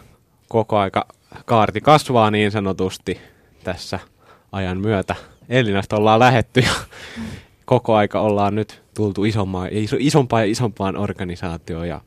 [0.52, 1.06] koko aika
[1.46, 3.20] kaarti kasvaa niin sanotusti
[3.64, 4.00] tässä
[4.52, 5.16] ajan myötä.
[5.50, 6.72] Elinasta ollaan lähetty ja
[7.66, 12.02] koko aika ollaan nyt tultu isommaan, iso, isompaan ja isompaan organisaatioon ja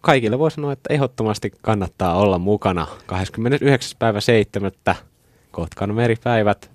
[0.00, 3.96] kaikille voi sanoa, että ehdottomasti kannattaa olla mukana 29.
[3.98, 4.70] päivä 7.
[5.50, 6.70] Kotkan meripäivät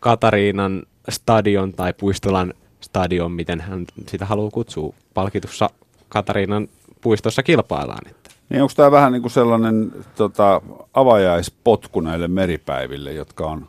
[0.00, 4.94] Katariinan stadion tai Puistolan stadion, miten hän sitä haluaa kutsua.
[5.14, 5.70] Palkitussa
[6.08, 6.68] Katariinan
[7.00, 8.12] puistossa kilpaillaan.
[8.48, 10.60] Niin onko tämä vähän niin kuin sellainen tota,
[10.94, 13.68] avajaispotku näille meripäiville, jotka on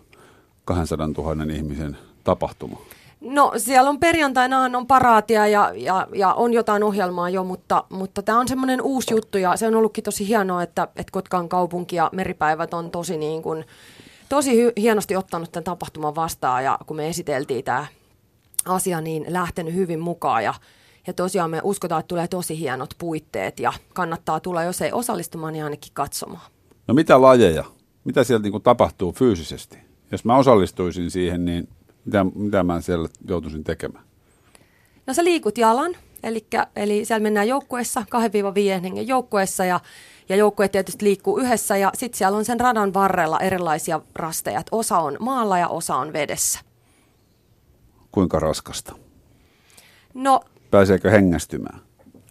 [0.65, 2.79] 200 000 ihmisen tapahtuma?
[3.21, 8.23] No siellä on perjantaina on paraatia ja, ja, ja on jotain ohjelmaa jo, mutta, mutta
[8.23, 11.95] tämä on semmoinen uusi juttu ja se on ollutkin tosi hienoa, että, että Kotkan kaupunki
[11.95, 13.65] ja meripäivät on tosi, niin kuin,
[14.29, 17.85] tosi hy- hienosti ottanut tämän tapahtuman vastaan ja kun me esiteltiin tämä
[18.65, 20.53] asia, niin lähtenyt hyvin mukaan ja,
[21.07, 25.53] ja tosiaan me uskotaan, että tulee tosi hienot puitteet ja kannattaa tulla, jos ei osallistumaan,
[25.53, 26.51] niin ainakin katsomaan.
[26.87, 27.63] No mitä lajeja?
[28.03, 29.77] Mitä sieltä niin kuin tapahtuu fyysisesti?
[30.11, 31.69] Jos mä osallistuisin siihen, niin
[32.05, 34.05] mitä, mitä mä siellä joutuisin tekemään?
[35.07, 38.05] No sä liikut jalan, elikkä, eli siellä mennään joukkueessa,
[38.79, 39.79] 2-5 hengen joukkueessa ja,
[40.29, 44.75] ja joukkue tietysti liikkuu yhdessä ja sitten siellä on sen radan varrella erilaisia rasteja, että
[44.75, 46.59] osa on maalla ja osa on vedessä.
[48.11, 48.95] Kuinka raskasta?
[50.13, 50.41] No
[50.77, 51.79] Pääseekö hengästymään?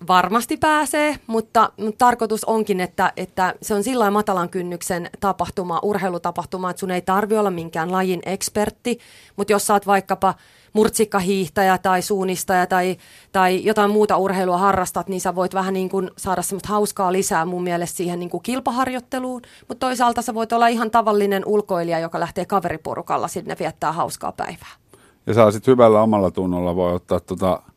[0.09, 6.81] varmasti pääsee, mutta, tarkoitus onkin, että, että se on sillä matalan kynnyksen tapahtuma, urheilutapahtuma, että
[6.81, 8.99] sun ei tarvi olla minkään lajin ekspertti,
[9.37, 10.35] mutta jos sä oot vaikkapa
[10.73, 12.97] murtsikkahiihtäjä tai suunnistaja tai,
[13.33, 17.45] tai jotain muuta urheilua harrastat, niin sä voit vähän niin kuin saada semmoista hauskaa lisää
[17.45, 22.21] mun mielestä siihen niin kuin kilpaharjoitteluun, mutta toisaalta sä voit olla ihan tavallinen ulkoilija, joka
[22.21, 24.73] lähtee kaveriporukalla sinne viettää hauskaa päivää.
[25.27, 27.76] Ja saa sitten hyvällä omalla tunnolla voi ottaa tota pa-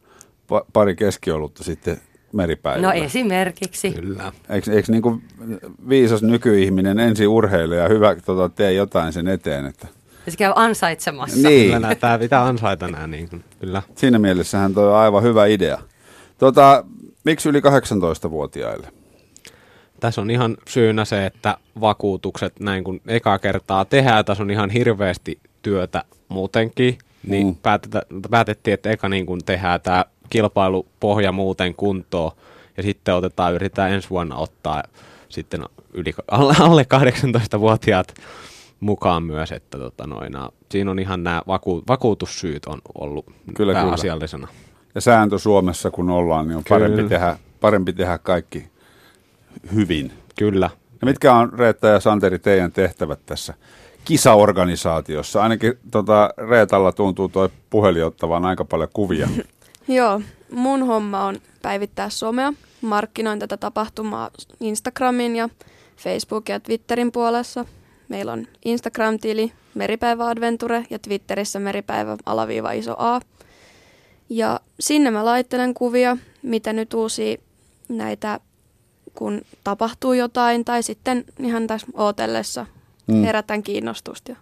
[0.74, 1.97] pari keskiolutta sitten
[2.34, 2.88] meripäivällä.
[2.88, 3.91] No esimerkiksi.
[3.91, 4.32] Kyllä.
[4.50, 5.24] Eikö, eikö niin kuin
[5.89, 9.66] viisas nykyihminen ensin urheile ja hyvä tota, tee jotain sen eteen?
[9.66, 9.88] Että...
[10.26, 11.47] Ja se käy ansaitsemassa.
[11.47, 13.08] Niin, Kyllä näitä pitää ansaita nämä.
[13.08, 13.82] Niin kuin, kyllä.
[13.95, 15.82] siinä mielessähän toi on aivan hyvä idea.
[16.38, 16.86] Tota,
[17.24, 18.88] miksi yli 18-vuotiaille?
[20.00, 24.70] Tässä on ihan syynä se, että vakuutukset näin kun ekaa kertaa tehdään, tässä on ihan
[24.70, 26.97] hirveästi työtä muutenkin,
[27.28, 27.54] niin Mm.
[27.54, 27.56] mm.
[27.62, 32.32] päätetä, päätettiin, että eka niin kun tehdään tämä kilpailupohja muuten kuntoon
[32.78, 34.84] ja sitten otetaan, yritetään ensi vuonna ottaa
[35.30, 35.64] sitten
[35.94, 38.14] yli, alle, alle 18-vuotiaat
[38.80, 43.74] mukaan myös, että tota noina, siinä on ihan nämä vaku, vakuutussyyt on ollut Kyllä, kyllä,
[43.74, 43.86] kyllä.
[43.86, 44.48] pääasiallisena.
[44.96, 48.68] Ja sääntö Suomessa kun ollaan, niin on parempi tehdä, parempi tehdä kaikki
[49.76, 50.12] hyvin.
[50.40, 50.70] Kyllä.
[51.02, 53.54] Ja mitkä on Reetta ja Santeri teidän tehtävät tässä
[54.06, 55.42] kisaorganisaatiossa?
[55.44, 59.30] Ainakin tota, Reetalla tuntuu tuo puhelin ottavan aika paljon kuvia.
[59.90, 60.22] Joo,
[60.52, 62.54] mun homma on päivittää somea.
[62.82, 64.30] Markkinoin tätä tapahtumaa
[64.60, 65.50] Instagramin ja
[65.98, 67.66] Facebook ja Twitterin puolessa.
[68.10, 73.20] Meillä on Instagram-tili, Meripäivä Adventure ja Twitterissä Meripäivä alaviiva iso A.
[74.30, 77.38] Ja sinne mä laittelen kuvia, mitä nyt uusia
[77.88, 78.40] näitä,
[79.16, 82.66] kun tapahtuu jotain, tai sitten ihan tässä ootellessa
[83.08, 83.24] mm.
[83.24, 84.36] herätän kiinnostusta.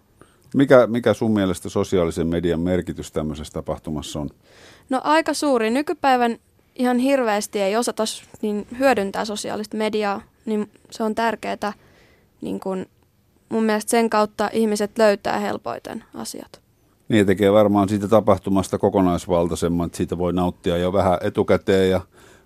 [0.54, 4.30] Mikä, mikä sun mielestä sosiaalisen median merkitys tämmöisessä tapahtumassa on?
[4.90, 5.70] No aika suuri.
[5.70, 6.38] Nykypäivän
[6.76, 8.04] ihan hirveästi ei osata
[8.42, 11.74] niin hyödyntää sosiaalista mediaa, niin se on tärkeää.
[12.42, 12.86] Niin kun,
[13.50, 16.62] mun mielestä sen kautta ihmiset löytää helpoiten asiat.
[17.10, 22.02] Niin tekee varmaan siitä tapahtumasta kokonaisvaltaisemman, että siitä voi nauttia jo vähän etukäteen ja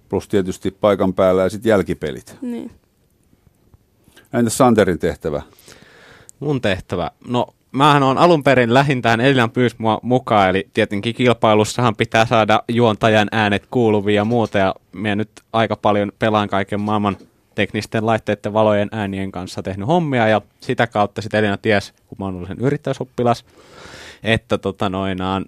[0.10, 2.38] plus tietysti paikan päällä ja sitten jälkipelit.
[2.42, 2.72] Niin.
[4.34, 5.42] Entäs Santerin tehtävä?
[6.40, 7.12] Mun tehtävä?
[7.28, 12.64] No mähän on alun perin lähintään Elinan pyysi mua mukaan, eli tietenkin kilpailussahan pitää saada
[12.68, 17.18] juontajan äänet kuuluvia ja muuta, ja minä nyt aika paljon pelaan kaiken maailman
[17.56, 22.26] teknisten laitteiden valojen äänien kanssa tehnyt hommia, ja sitä kautta sitten Elina ties, kun mä
[22.26, 23.46] olen sen yrittäjäsoppilas,
[24.24, 25.46] että tota noinaan,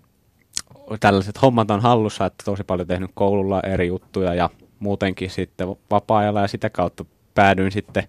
[1.00, 4.50] tällaiset hommat on hallussa, että tosi paljon tehnyt koululla eri juttuja ja
[4.80, 7.06] muutenkin sitten vapaa-ajalla ja sitä kautta
[7.36, 8.04] päädyin sitten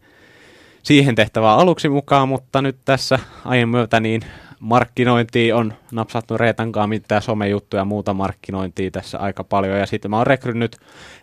[0.85, 4.23] siihen tehtävään aluksi mukaan, mutta nyt tässä ajan myötä niin
[4.61, 9.79] markkinointi on napsattu Reetan kanssa mitään somejuttuja ja muuta markkinointia tässä aika paljon.
[9.79, 10.77] Ja sitten mä oon rekrynyt,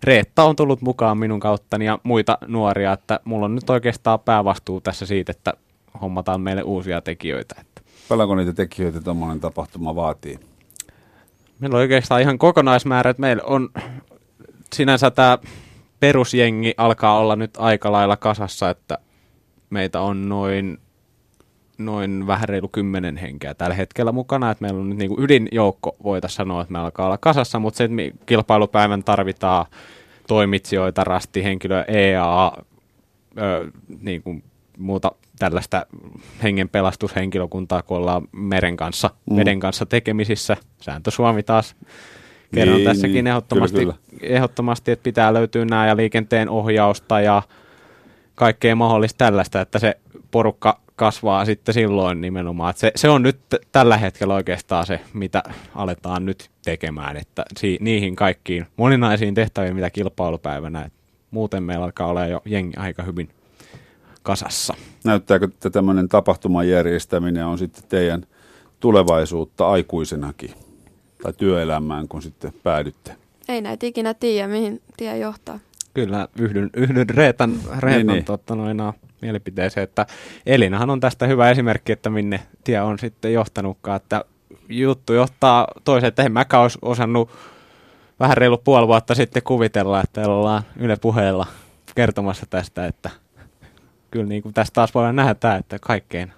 [0.04, 4.82] Reetta on tullut mukaan minun kauttani ja muita nuoria, että mulla on nyt oikeastaan päävastuu
[4.82, 5.54] tässä siitä, että
[6.02, 7.56] hommataan meille uusia tekijöitä.
[7.60, 7.82] Että.
[8.10, 10.40] Paljonko niitä tekijöitä tuommoinen tapahtuma vaatii?
[11.60, 13.70] Meillä on oikeastaan ihan kokonaismäärä, että meillä on
[14.74, 15.38] sinänsä tämä
[16.00, 18.98] perusjengi alkaa olla nyt aika lailla kasassa, että
[19.72, 20.78] meitä on noin,
[21.78, 24.52] noin vähän reilu kymmenen henkeä tällä hetkellä mukana.
[24.52, 27.78] Että meillä on nyt niin kuin ydinjoukko, voitaisiin sanoa, että me alkaa olla kasassa, mutta
[27.78, 27.96] se, että
[28.26, 29.66] kilpailupäivän tarvitaan
[30.28, 32.52] toimitsijoita, rastihenkilöä, EA,
[33.38, 34.44] ö, niin kuin
[34.78, 35.86] muuta tällaista
[36.44, 39.36] hengenpelastushenkilökuntaa, kun ollaan meren kanssa, mm.
[39.36, 40.58] meren kanssa tekemisissä.
[40.82, 41.76] Sääntö Suomi taas
[42.56, 44.36] kerron niin, tässäkin niin, ehdottomasti, kyllä, kyllä.
[44.36, 47.42] ehdottomasti, että pitää löytyä nämä ja liikenteen ohjausta ja
[48.42, 49.98] kaikkea mahdollista tällaista, että se
[50.32, 52.70] porukka kasvaa sitten silloin nimenomaan.
[52.70, 53.40] Että se, se on nyt
[53.72, 55.44] tällä hetkellä oikeastaan se, mitä
[55.76, 60.86] aletaan nyt tekemään, että si, niihin kaikkiin moninaisiin tehtäviin, mitä kilpailupäivänä.
[60.86, 60.94] Et
[61.32, 63.30] muuten meillä alkaa olla jo jengi aika hyvin
[64.24, 64.74] kasassa.
[65.04, 68.26] Näyttääkö, että tämmöinen tapahtuman järjestäminen on sitten teidän
[68.80, 70.52] tulevaisuutta aikuisenakin
[71.24, 73.16] tai työelämään, kun sitten päädytte?
[73.48, 75.60] Ei näitä ikinä tiedä, mihin tie johtaa.
[75.94, 78.26] Kyllä, yhdyn, yhdyn Reetan, Reetan niin, niin.
[78.26, 80.06] Totta, noina, mielipiteeseen, että
[80.46, 84.26] Elinahan on tästä hyvä esimerkki, että minne tie on sitten johtanutkaan, että
[84.70, 87.30] juttu johtaa toiseen, että en mäkään olisi osannut
[88.20, 91.48] vähän reilu puoli vuotta sitten kuvitella, että ollaan Yle puheella
[91.96, 93.10] kertomassa tästä, että
[94.12, 96.34] kyllä niin kuin tästä taas voidaan nähdä, että kaikkein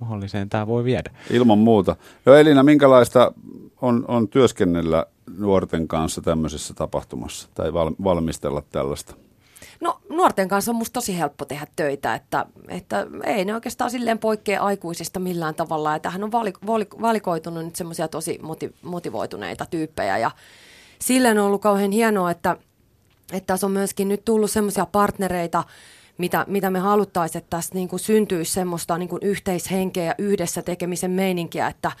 [0.00, 1.10] mahdolliseen tämä voi viedä.
[1.30, 1.96] Ilman muuta.
[2.26, 3.32] Jo Elina, minkälaista
[3.82, 5.06] on, on työskennellä
[5.38, 9.14] nuorten kanssa tämmöisessä tapahtumassa tai val, valmistella tällaista?
[9.80, 14.18] No nuorten kanssa on musta tosi helppo tehdä töitä, että, että ei ne oikeastaan silleen
[14.18, 15.92] poikkea aikuisista millään tavalla.
[15.92, 20.30] Ja tähän on vali, vali, valikoitunut nyt semmoisia tosi moti, motivoituneita tyyppejä ja
[20.98, 22.56] silleen on ollut kauhean hienoa, että,
[23.32, 25.64] että tässä on myöskin nyt tullut semmoisia partnereita,
[26.18, 30.62] mitä, mitä me haluttaisiin, että tässä niin kuin syntyisi semmoista niin kuin yhteishenkeä ja yhdessä
[30.62, 31.92] tekemisen meininkiä, että,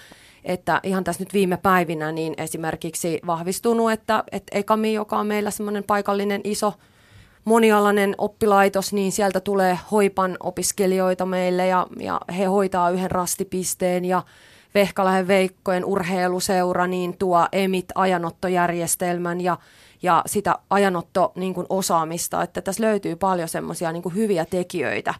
[0.44, 5.50] että ihan tässä nyt viime päivinä niin esimerkiksi vahvistunut, että, että Ekami, joka on meillä
[5.50, 6.74] semmoinen paikallinen iso
[7.44, 14.22] monialainen oppilaitos, niin sieltä tulee hoipan opiskelijoita meille ja, ja he hoitaa yhden rastipisteen ja
[14.74, 19.56] Vehkalahen Veikkojen urheiluseura niin tuo EMIT ajanottojärjestelmän ja
[20.02, 25.14] ja sitä ajanotto niin osaamista, että tässä löytyy paljon semmoisia niin hyviä tekijöitä,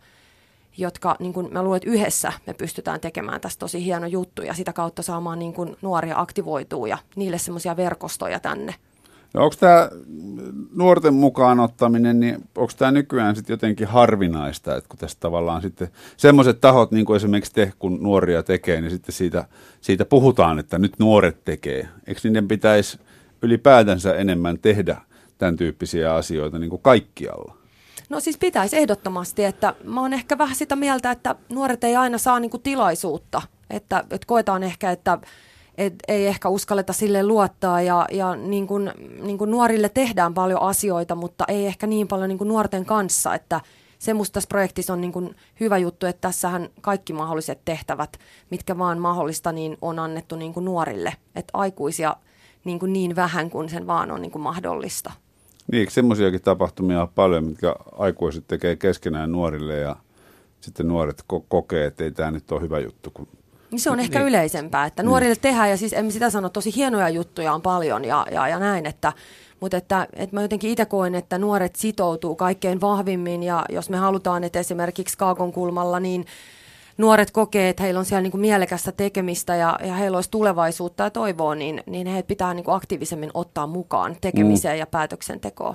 [0.77, 4.55] jotka niin kuin mä luulen, että yhdessä me pystytään tekemään tästä tosi hieno juttu ja
[4.55, 8.75] sitä kautta saamaan niin kuin nuoria aktivoituu ja niille semmoisia verkostoja tänne.
[9.35, 9.91] No onko tämä
[10.75, 15.89] nuorten mukaan ottaminen, niin onko tämä nykyään sitten jotenkin harvinaista, että kun tässä tavallaan sitten
[16.16, 19.45] semmoiset tahot, niin kuin esimerkiksi te, kun nuoria tekee, niin sitten siitä,
[19.81, 21.89] siitä puhutaan, että nyt nuoret tekee.
[22.07, 22.99] Eikö niiden pitäisi
[23.43, 25.01] ylipäätänsä enemmän tehdä
[25.39, 27.62] tämän tyyppisiä asioita niin kuin kaikkialla?
[28.09, 32.19] No siis pitäisi ehdottomasti, että mä oon ehkä vähän sitä mieltä, että nuoret ei aina
[32.19, 35.19] saa niin kuin tilaisuutta, että, että koetaan ehkä, että
[35.79, 38.91] et ei ehkä uskalleta sille luottaa ja, ja niin kuin,
[39.23, 43.61] niin kuin nuorille tehdään paljon asioita, mutta ei ehkä niin paljon niin nuorten kanssa, että
[43.99, 48.17] se musta tässä projektissa on niin hyvä juttu, että tässähän kaikki mahdolliset tehtävät,
[48.51, 52.17] mitkä vaan mahdollista, niin on annettu niin nuorille, että aikuisia–
[52.65, 55.13] niin, niin vähän kuin sen vaan on niin mahdollista.
[55.73, 59.97] Niin, semmoisiakin tapahtumia on paljon, mitkä aikuiset tekee keskenään nuorille ja
[60.61, 63.29] sitten nuoret ko- kokee, että ei tämä nyt ole hyvä juttu, kun
[63.71, 64.29] Niin se on ehkä niin.
[64.29, 65.43] yleisempää, että nuorille niin.
[65.43, 68.87] tehdään, ja siis emme sitä sano, tosi hienoja juttuja on paljon ja, ja, ja näin,
[68.87, 69.13] että
[69.61, 73.97] mutta että, että mä jotenkin itse koen, että nuoret sitoutuu kaikkein vahvimmin ja jos me
[73.97, 76.27] halutaan, että esimerkiksi Kaakon kulmalla, niin
[76.99, 81.05] nuoret kokee, että heillä on siellä niin kuin mielekästä tekemistä ja, ja heillä olisi tulevaisuutta
[81.05, 84.78] ja toivoa, niin, niin heitä pitää niin kuin aktiivisemmin ottaa mukaan tekemiseen mm.
[84.78, 85.74] ja päätöksentekoon.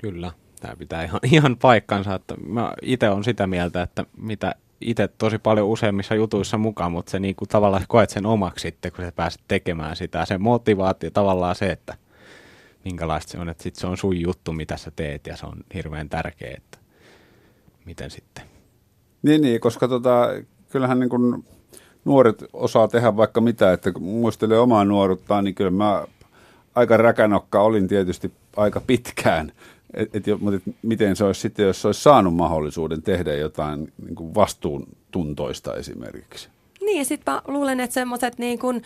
[0.00, 2.14] Kyllä, tämä pitää ihan, ihan paikkansa.
[2.14, 7.10] Että mä itse olen sitä mieltä, että mitä itse tosi paljon useimmissa jutuissa mukaan, mutta
[7.10, 10.24] se niin kuin tavallaan koet sen omaksi sitten, kun sä pääset tekemään sitä.
[10.24, 11.94] Se motivaatio tavallaan se, että
[12.84, 15.56] minkälaista se on, että sit se on sun juttu, mitä sä teet ja se on
[15.74, 16.78] hirveän tärkeä, että
[17.84, 18.44] miten sitten.
[19.22, 20.28] Niin, niin koska tota,
[20.68, 21.44] kyllähän niin kuin
[22.04, 26.04] nuoret osaa tehdä vaikka mitä, että kun muistelee omaa nuoruuttaan, niin kyllä mä
[26.74, 29.52] aika räkänokka olin tietysti aika pitkään.
[29.94, 34.14] Et, et, mutta et, miten se olisi sitten, jos olisi saanut mahdollisuuden tehdä jotain niin
[34.14, 36.48] kuin vastuuntuntoista esimerkiksi?
[36.80, 38.82] Niin, ja sitten mä luulen, että semmoiset niin kuin,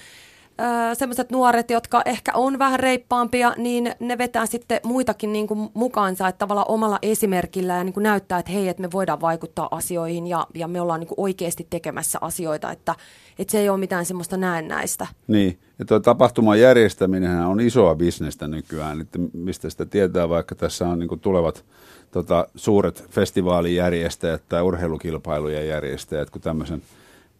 [0.94, 6.28] semmoiset nuoret, jotka ehkä on vähän reippaampia, niin ne vetää sitten muitakin niin kuin mukaansa,
[6.28, 10.26] että tavallaan omalla esimerkillä ja niin kuin näyttää, että hei, että me voidaan vaikuttaa asioihin
[10.26, 12.94] ja, ja me ollaan niin kuin oikeasti tekemässä asioita, että,
[13.38, 15.06] että se ei ole mitään semmoista näennäistä.
[15.26, 20.88] Niin, ja tuo tapahtuman järjestäminen on isoa bisnestä nykyään, että mistä sitä tietää, vaikka tässä
[20.88, 21.64] on niin kuin tulevat
[22.10, 26.82] tota, suuret festivaalijärjestäjät tai urheilukilpailujen järjestäjät, kun tämmöisen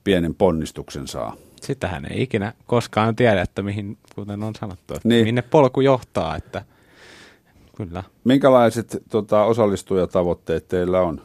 [0.05, 5.25] pienen ponnistuksen saa sitähän ei ikinä koskaan tiedä, että mihin, kuten on sanottu, että niin.
[5.25, 6.65] minne polku johtaa, että
[7.77, 8.03] kyllä.
[8.25, 11.21] Minkälaiset tota, osallistujatavoitteet teillä on?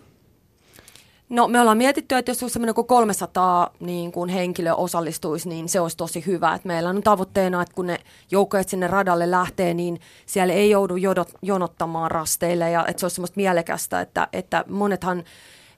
[1.30, 5.80] No me ollaan mietitty, että jos semmoinen kuin 300 niin kun henkilö osallistuisi, niin se
[5.80, 6.56] olisi tosi hyvä.
[6.56, 8.00] Et meillä on tavoitteena, että kun ne
[8.32, 13.16] joukkoja sinne radalle lähtee, niin siellä ei joudu jodot, jonottamaan rasteille ja että se olisi
[13.16, 15.24] semmoista mielekästä, että, että monethan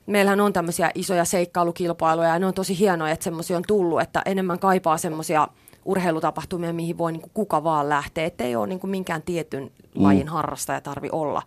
[0.09, 4.21] meillähän on tämmöisiä isoja seikkailukilpailuja ja ne on tosi hienoja, että semmoisia on tullut, että
[4.25, 5.47] enemmän kaipaa semmoisia
[5.85, 10.03] urheilutapahtumia, mihin voi niin kuin kuka vaan lähteä, ettei ole niin kuin minkään tietyn mm.
[10.03, 11.41] lajin harrastaja tarvi olla.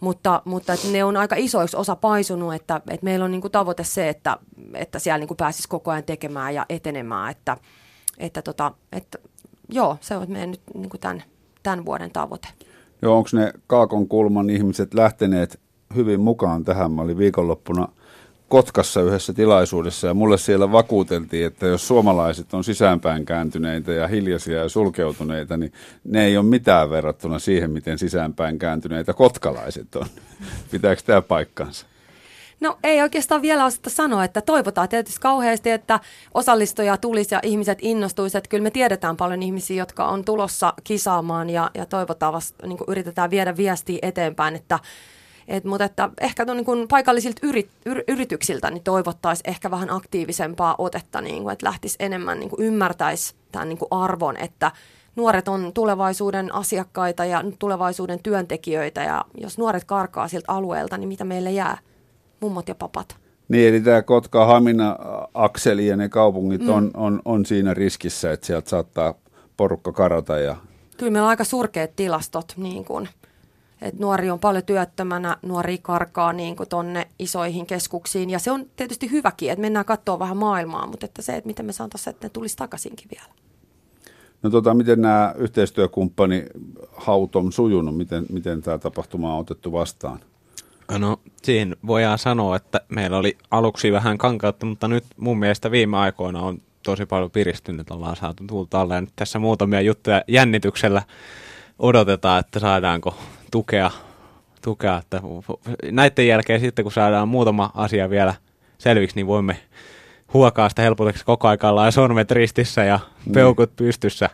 [0.00, 3.52] Mutta, mutta että ne on aika isoiksi osa paisunut, että, että meillä on niin kuin
[3.52, 4.38] tavoite se, että,
[4.74, 7.56] että siellä niin kuin pääsisi koko ajan tekemään ja etenemään, että,
[8.18, 9.18] että, tota, että
[9.68, 11.22] joo, se on meidän nyt niin kuin tämän,
[11.62, 12.48] tämän vuoden tavoite.
[13.02, 15.60] Joo, onko ne Kaakon kulman ihmiset lähteneet
[15.96, 16.92] hyvin mukaan tähän.
[16.92, 17.88] Mä olin viikonloppuna
[18.48, 24.58] Kotkassa yhdessä tilaisuudessa ja mulle siellä vakuuteltiin, että jos suomalaiset on sisäänpäin kääntyneitä ja hiljaisia
[24.58, 25.72] ja sulkeutuneita, niin
[26.04, 30.06] ne ei ole mitään verrattuna siihen, miten sisäänpäin kääntyneitä kotkalaiset on.
[30.70, 31.86] Pitääkö tämä paikkansa?
[32.60, 36.00] No ei oikeastaan vielä osata sanoa, että toivotaan tietysti kauheasti, että
[36.34, 38.48] osallistujia tulisi ja ihmiset innostuisivat.
[38.48, 43.30] Kyllä me tiedetään paljon ihmisiä, jotka on tulossa kisaamaan ja, ja toivotaan vasta, niin yritetään
[43.30, 44.78] viedä viestiä eteenpäin, että
[45.48, 50.74] et, mutta että ehkä niin kuin paikallisilta yrit, yr, yrityksiltä niin toivottaisiin ehkä vähän aktiivisempaa
[50.78, 54.72] otetta, niin kuin, että lähtisi enemmän niin kuin ymmärtäisi tämän niin kuin arvon, että
[55.16, 61.24] nuoret on tulevaisuuden asiakkaita ja tulevaisuuden työntekijöitä ja jos nuoret karkaa siltä alueelta, niin mitä
[61.24, 61.78] meille jää?
[62.40, 63.16] Mummot ja papat.
[63.48, 66.68] Niin, eli tämä Kotka-Hamina-akseli ja ne kaupungit mm.
[66.68, 69.14] on, on, on siinä riskissä, että sieltä saattaa
[69.56, 70.38] porukka karata.
[70.38, 70.56] Ja...
[70.96, 73.08] Kyllä meillä on aika surkeat tilastot niin kuin
[73.82, 78.66] et nuori on paljon työttömänä, nuori karkaa niin kuin tonne isoihin keskuksiin ja se on
[78.76, 82.26] tietysti hyväkin, että mennään katsoa vähän maailmaa, mutta että se, että miten me saataisiin, että
[82.26, 83.34] ne tulisi takaisinkin vielä.
[84.42, 86.44] No tota, miten nämä yhteistyökumppani
[86.92, 90.20] Hautom sujunut, miten, miten tämä tapahtuma on otettu vastaan?
[90.98, 95.96] No siihen voidaan sanoa, että meillä oli aluksi vähän kankautta, mutta nyt mun mielestä viime
[95.96, 101.02] aikoina on tosi paljon piristynyt, ollaan saatu tuulta alle ja nyt tässä muutamia juttuja jännityksellä
[101.78, 103.14] odotetaan, että saadaanko
[103.50, 103.90] tukea,
[104.62, 105.22] tukea että
[105.92, 108.34] näiden jälkeen sitten kun saadaan muutama asia vielä
[108.78, 109.56] selviksi, niin voimme
[110.34, 113.32] huokaa sitä helpotuksi koko aikaa sormet ristissä ja niin.
[113.32, 113.76] peukut niin.
[113.76, 114.30] pystyssä.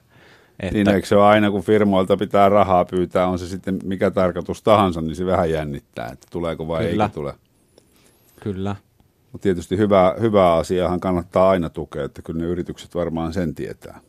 [0.60, 0.74] Että...
[0.74, 4.62] Niin, eikö se ole aina, kun firmoilta pitää rahaa pyytää, on se sitten mikä tarkoitus
[4.62, 7.04] tahansa, niin se vähän jännittää, että tuleeko vai Kyllä.
[7.04, 7.34] eikö tule.
[8.40, 8.76] Kyllä.
[9.32, 14.00] Mutta tietysti hyvää, hyvää asiaahan kannattaa aina tukea, että kyllä ne yritykset varmaan sen tietää.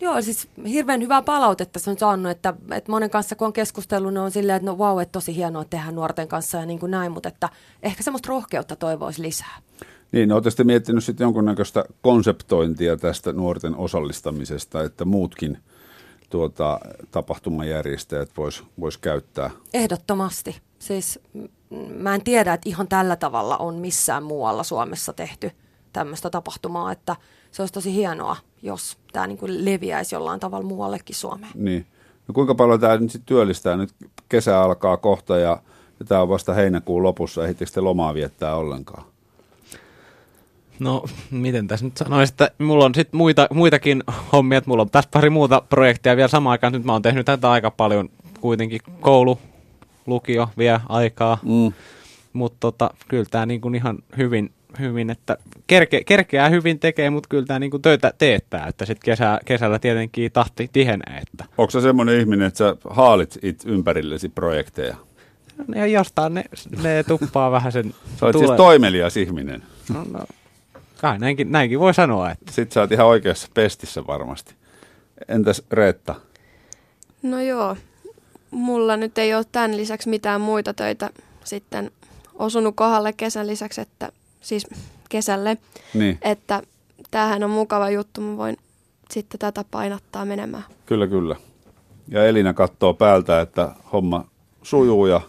[0.00, 4.14] Joo, siis hirveän hyvää palautetta se on saanut, että, että monen kanssa kun on keskustellut,
[4.14, 6.90] ne on silleen, että no vau, että tosi hienoa tehdä nuorten kanssa ja niin kuin
[6.90, 7.48] näin, mutta että
[7.82, 9.58] ehkä semmoista rohkeutta toivoisi lisää.
[10.12, 15.58] Niin, olette miettinyt sitten jonkunnäköistä konseptointia tästä nuorten osallistamisesta, että muutkin
[16.30, 16.80] tuota,
[17.10, 19.50] tapahtumajärjestäjät vois, vois käyttää?
[19.74, 20.60] Ehdottomasti.
[20.78, 21.20] Siis
[21.90, 25.50] mä en tiedä, että ihan tällä tavalla on missään muualla Suomessa tehty
[25.92, 27.16] tämmöistä tapahtumaa, että
[27.52, 31.52] se olisi tosi hienoa, jos tämä niin kuin leviäisi jollain tavalla muuallekin Suomeen.
[31.54, 31.86] Niin.
[32.28, 33.76] No kuinka paljon tämä nyt työllistää?
[33.76, 33.90] Nyt
[34.28, 35.62] kesä alkaa kohta ja,
[36.00, 37.42] ja tämä on vasta heinäkuun lopussa.
[37.44, 39.04] Ehdittekö te lomaa viettää ollenkaan?
[40.78, 44.90] No, miten tässä nyt sanoisi, että mulla on sitten muita, muitakin hommia, että mulla on
[44.90, 46.72] tässä pari muuta projekteja vielä samaan aikaan.
[46.72, 48.08] Nyt mä oon tehnyt tätä aika paljon
[48.40, 49.38] kuitenkin koulu,
[50.06, 51.72] lukio vie aikaa, Mm.
[52.32, 57.46] mutta tota, kyllä tämä niinku ihan hyvin, hyvin että kerke, kerkeää hyvin tekee, mutta kyllä
[57.46, 62.20] tämä niinku töitä teettää, että sitten kesä, kesällä tietenkin tahti tihenee, että Onko sä semmoinen
[62.20, 64.96] ihminen, että sä haalit it ympärillesi projekteja?
[65.74, 66.44] ja jostain ne,
[66.82, 69.62] ne tuppaa vähän sen Sä olet siis toimelias ihminen.
[69.94, 70.24] no, no,
[71.00, 74.54] kai näinkin, näinkin voi sanoa, että Sitten sä oot ihan oikeassa pestissä varmasti.
[75.28, 76.14] Entäs Reetta?
[77.22, 77.76] No joo,
[78.50, 81.10] mulla nyt ei ole tämän lisäksi mitään muita töitä
[81.44, 81.90] sitten
[82.34, 84.66] osunut kohdalle kesän lisäksi, että siis
[85.08, 85.56] kesälle,
[85.94, 86.62] Niin, että
[87.10, 88.56] tämähän on mukava juttu, mä voin
[89.10, 90.64] sitten tätä painattaa menemään.
[90.86, 91.36] kyllä kyllä.
[92.08, 94.24] Ja Elina katsoo päältä, että homma
[94.62, 95.20] sujuu ja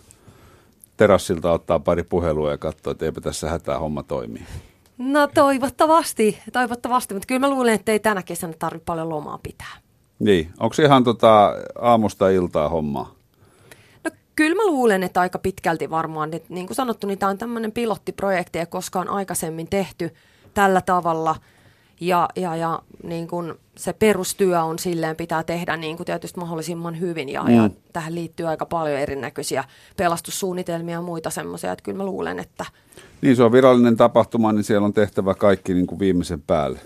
[0.97, 4.43] terassilta ottaa pari puhelua ja katsoo, että eipä tässä hätää homma toimii.
[4.97, 9.77] No toivottavasti, toivottavasti, mutta kyllä mä luulen, että ei tänä kesänä tarvitse paljon lomaa pitää.
[10.19, 13.15] Niin, onko ihan tota aamusta iltaa hommaa?
[14.39, 17.71] Kyllä mä luulen, että aika pitkälti varmaan, että niin kuin sanottu, niin tämä on tämmöinen
[17.71, 20.11] pilottiprojekti, ja koskaan aikaisemmin tehty
[20.53, 21.35] tällä tavalla.
[22.01, 26.99] Ja, ja, ja niin kuin se perustyö on silleen, pitää tehdä niin kuin tietysti mahdollisimman
[26.99, 27.29] hyvin.
[27.29, 27.55] Ja, mm.
[27.55, 29.63] ja tähän liittyy aika paljon erinäköisiä
[29.97, 32.65] pelastussuunnitelmia ja muita semmoisia, että kyllä mä luulen, että
[33.21, 36.79] Niin, se on virallinen tapahtuma, niin siellä on tehtävä kaikki niin kuin viimeisen päälle.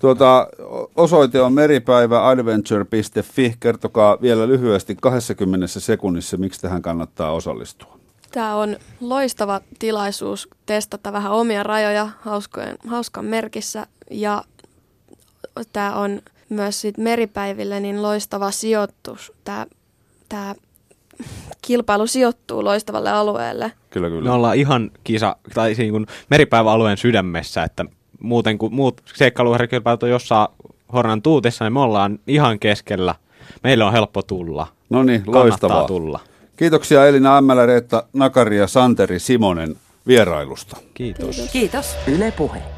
[0.00, 0.48] Tuota,
[0.96, 3.54] osoite on meripäiväadventure.fi.
[3.60, 7.98] Kertokaa vielä lyhyesti 20 sekunnissa, miksi tähän kannattaa osallistua.
[8.30, 14.44] Tämä on loistava tilaisuus testata vähän omia rajoja hauskojen, hauskan merkissä ja
[15.72, 19.32] tämä on myös sit meripäiville niin loistava sijoitus.
[19.44, 19.66] Tämä,
[20.28, 20.54] tämä
[21.62, 23.72] kilpailu sijoittuu loistavalle alueelle.
[23.90, 24.22] Kyllä, kyllä.
[24.22, 27.84] me ollaan ihan kisa, tai niin kuin meripäiväalueen sydämessä, että
[28.20, 30.48] muuten kuin muut seikkailuherkilpailut on jossain
[30.92, 33.14] Hornan tuutissa, niin me ollaan ihan keskellä.
[33.62, 34.66] Meille on helppo tulla.
[34.90, 35.86] No niin, loistavaa.
[35.86, 36.20] tulla.
[36.56, 40.76] Kiitoksia Elina Ämmälä, Reetta Nakari ja Santeri Simonen vierailusta.
[40.94, 41.48] Kiitos.
[41.52, 41.96] kiitos.
[42.06, 42.77] Yle Puhe.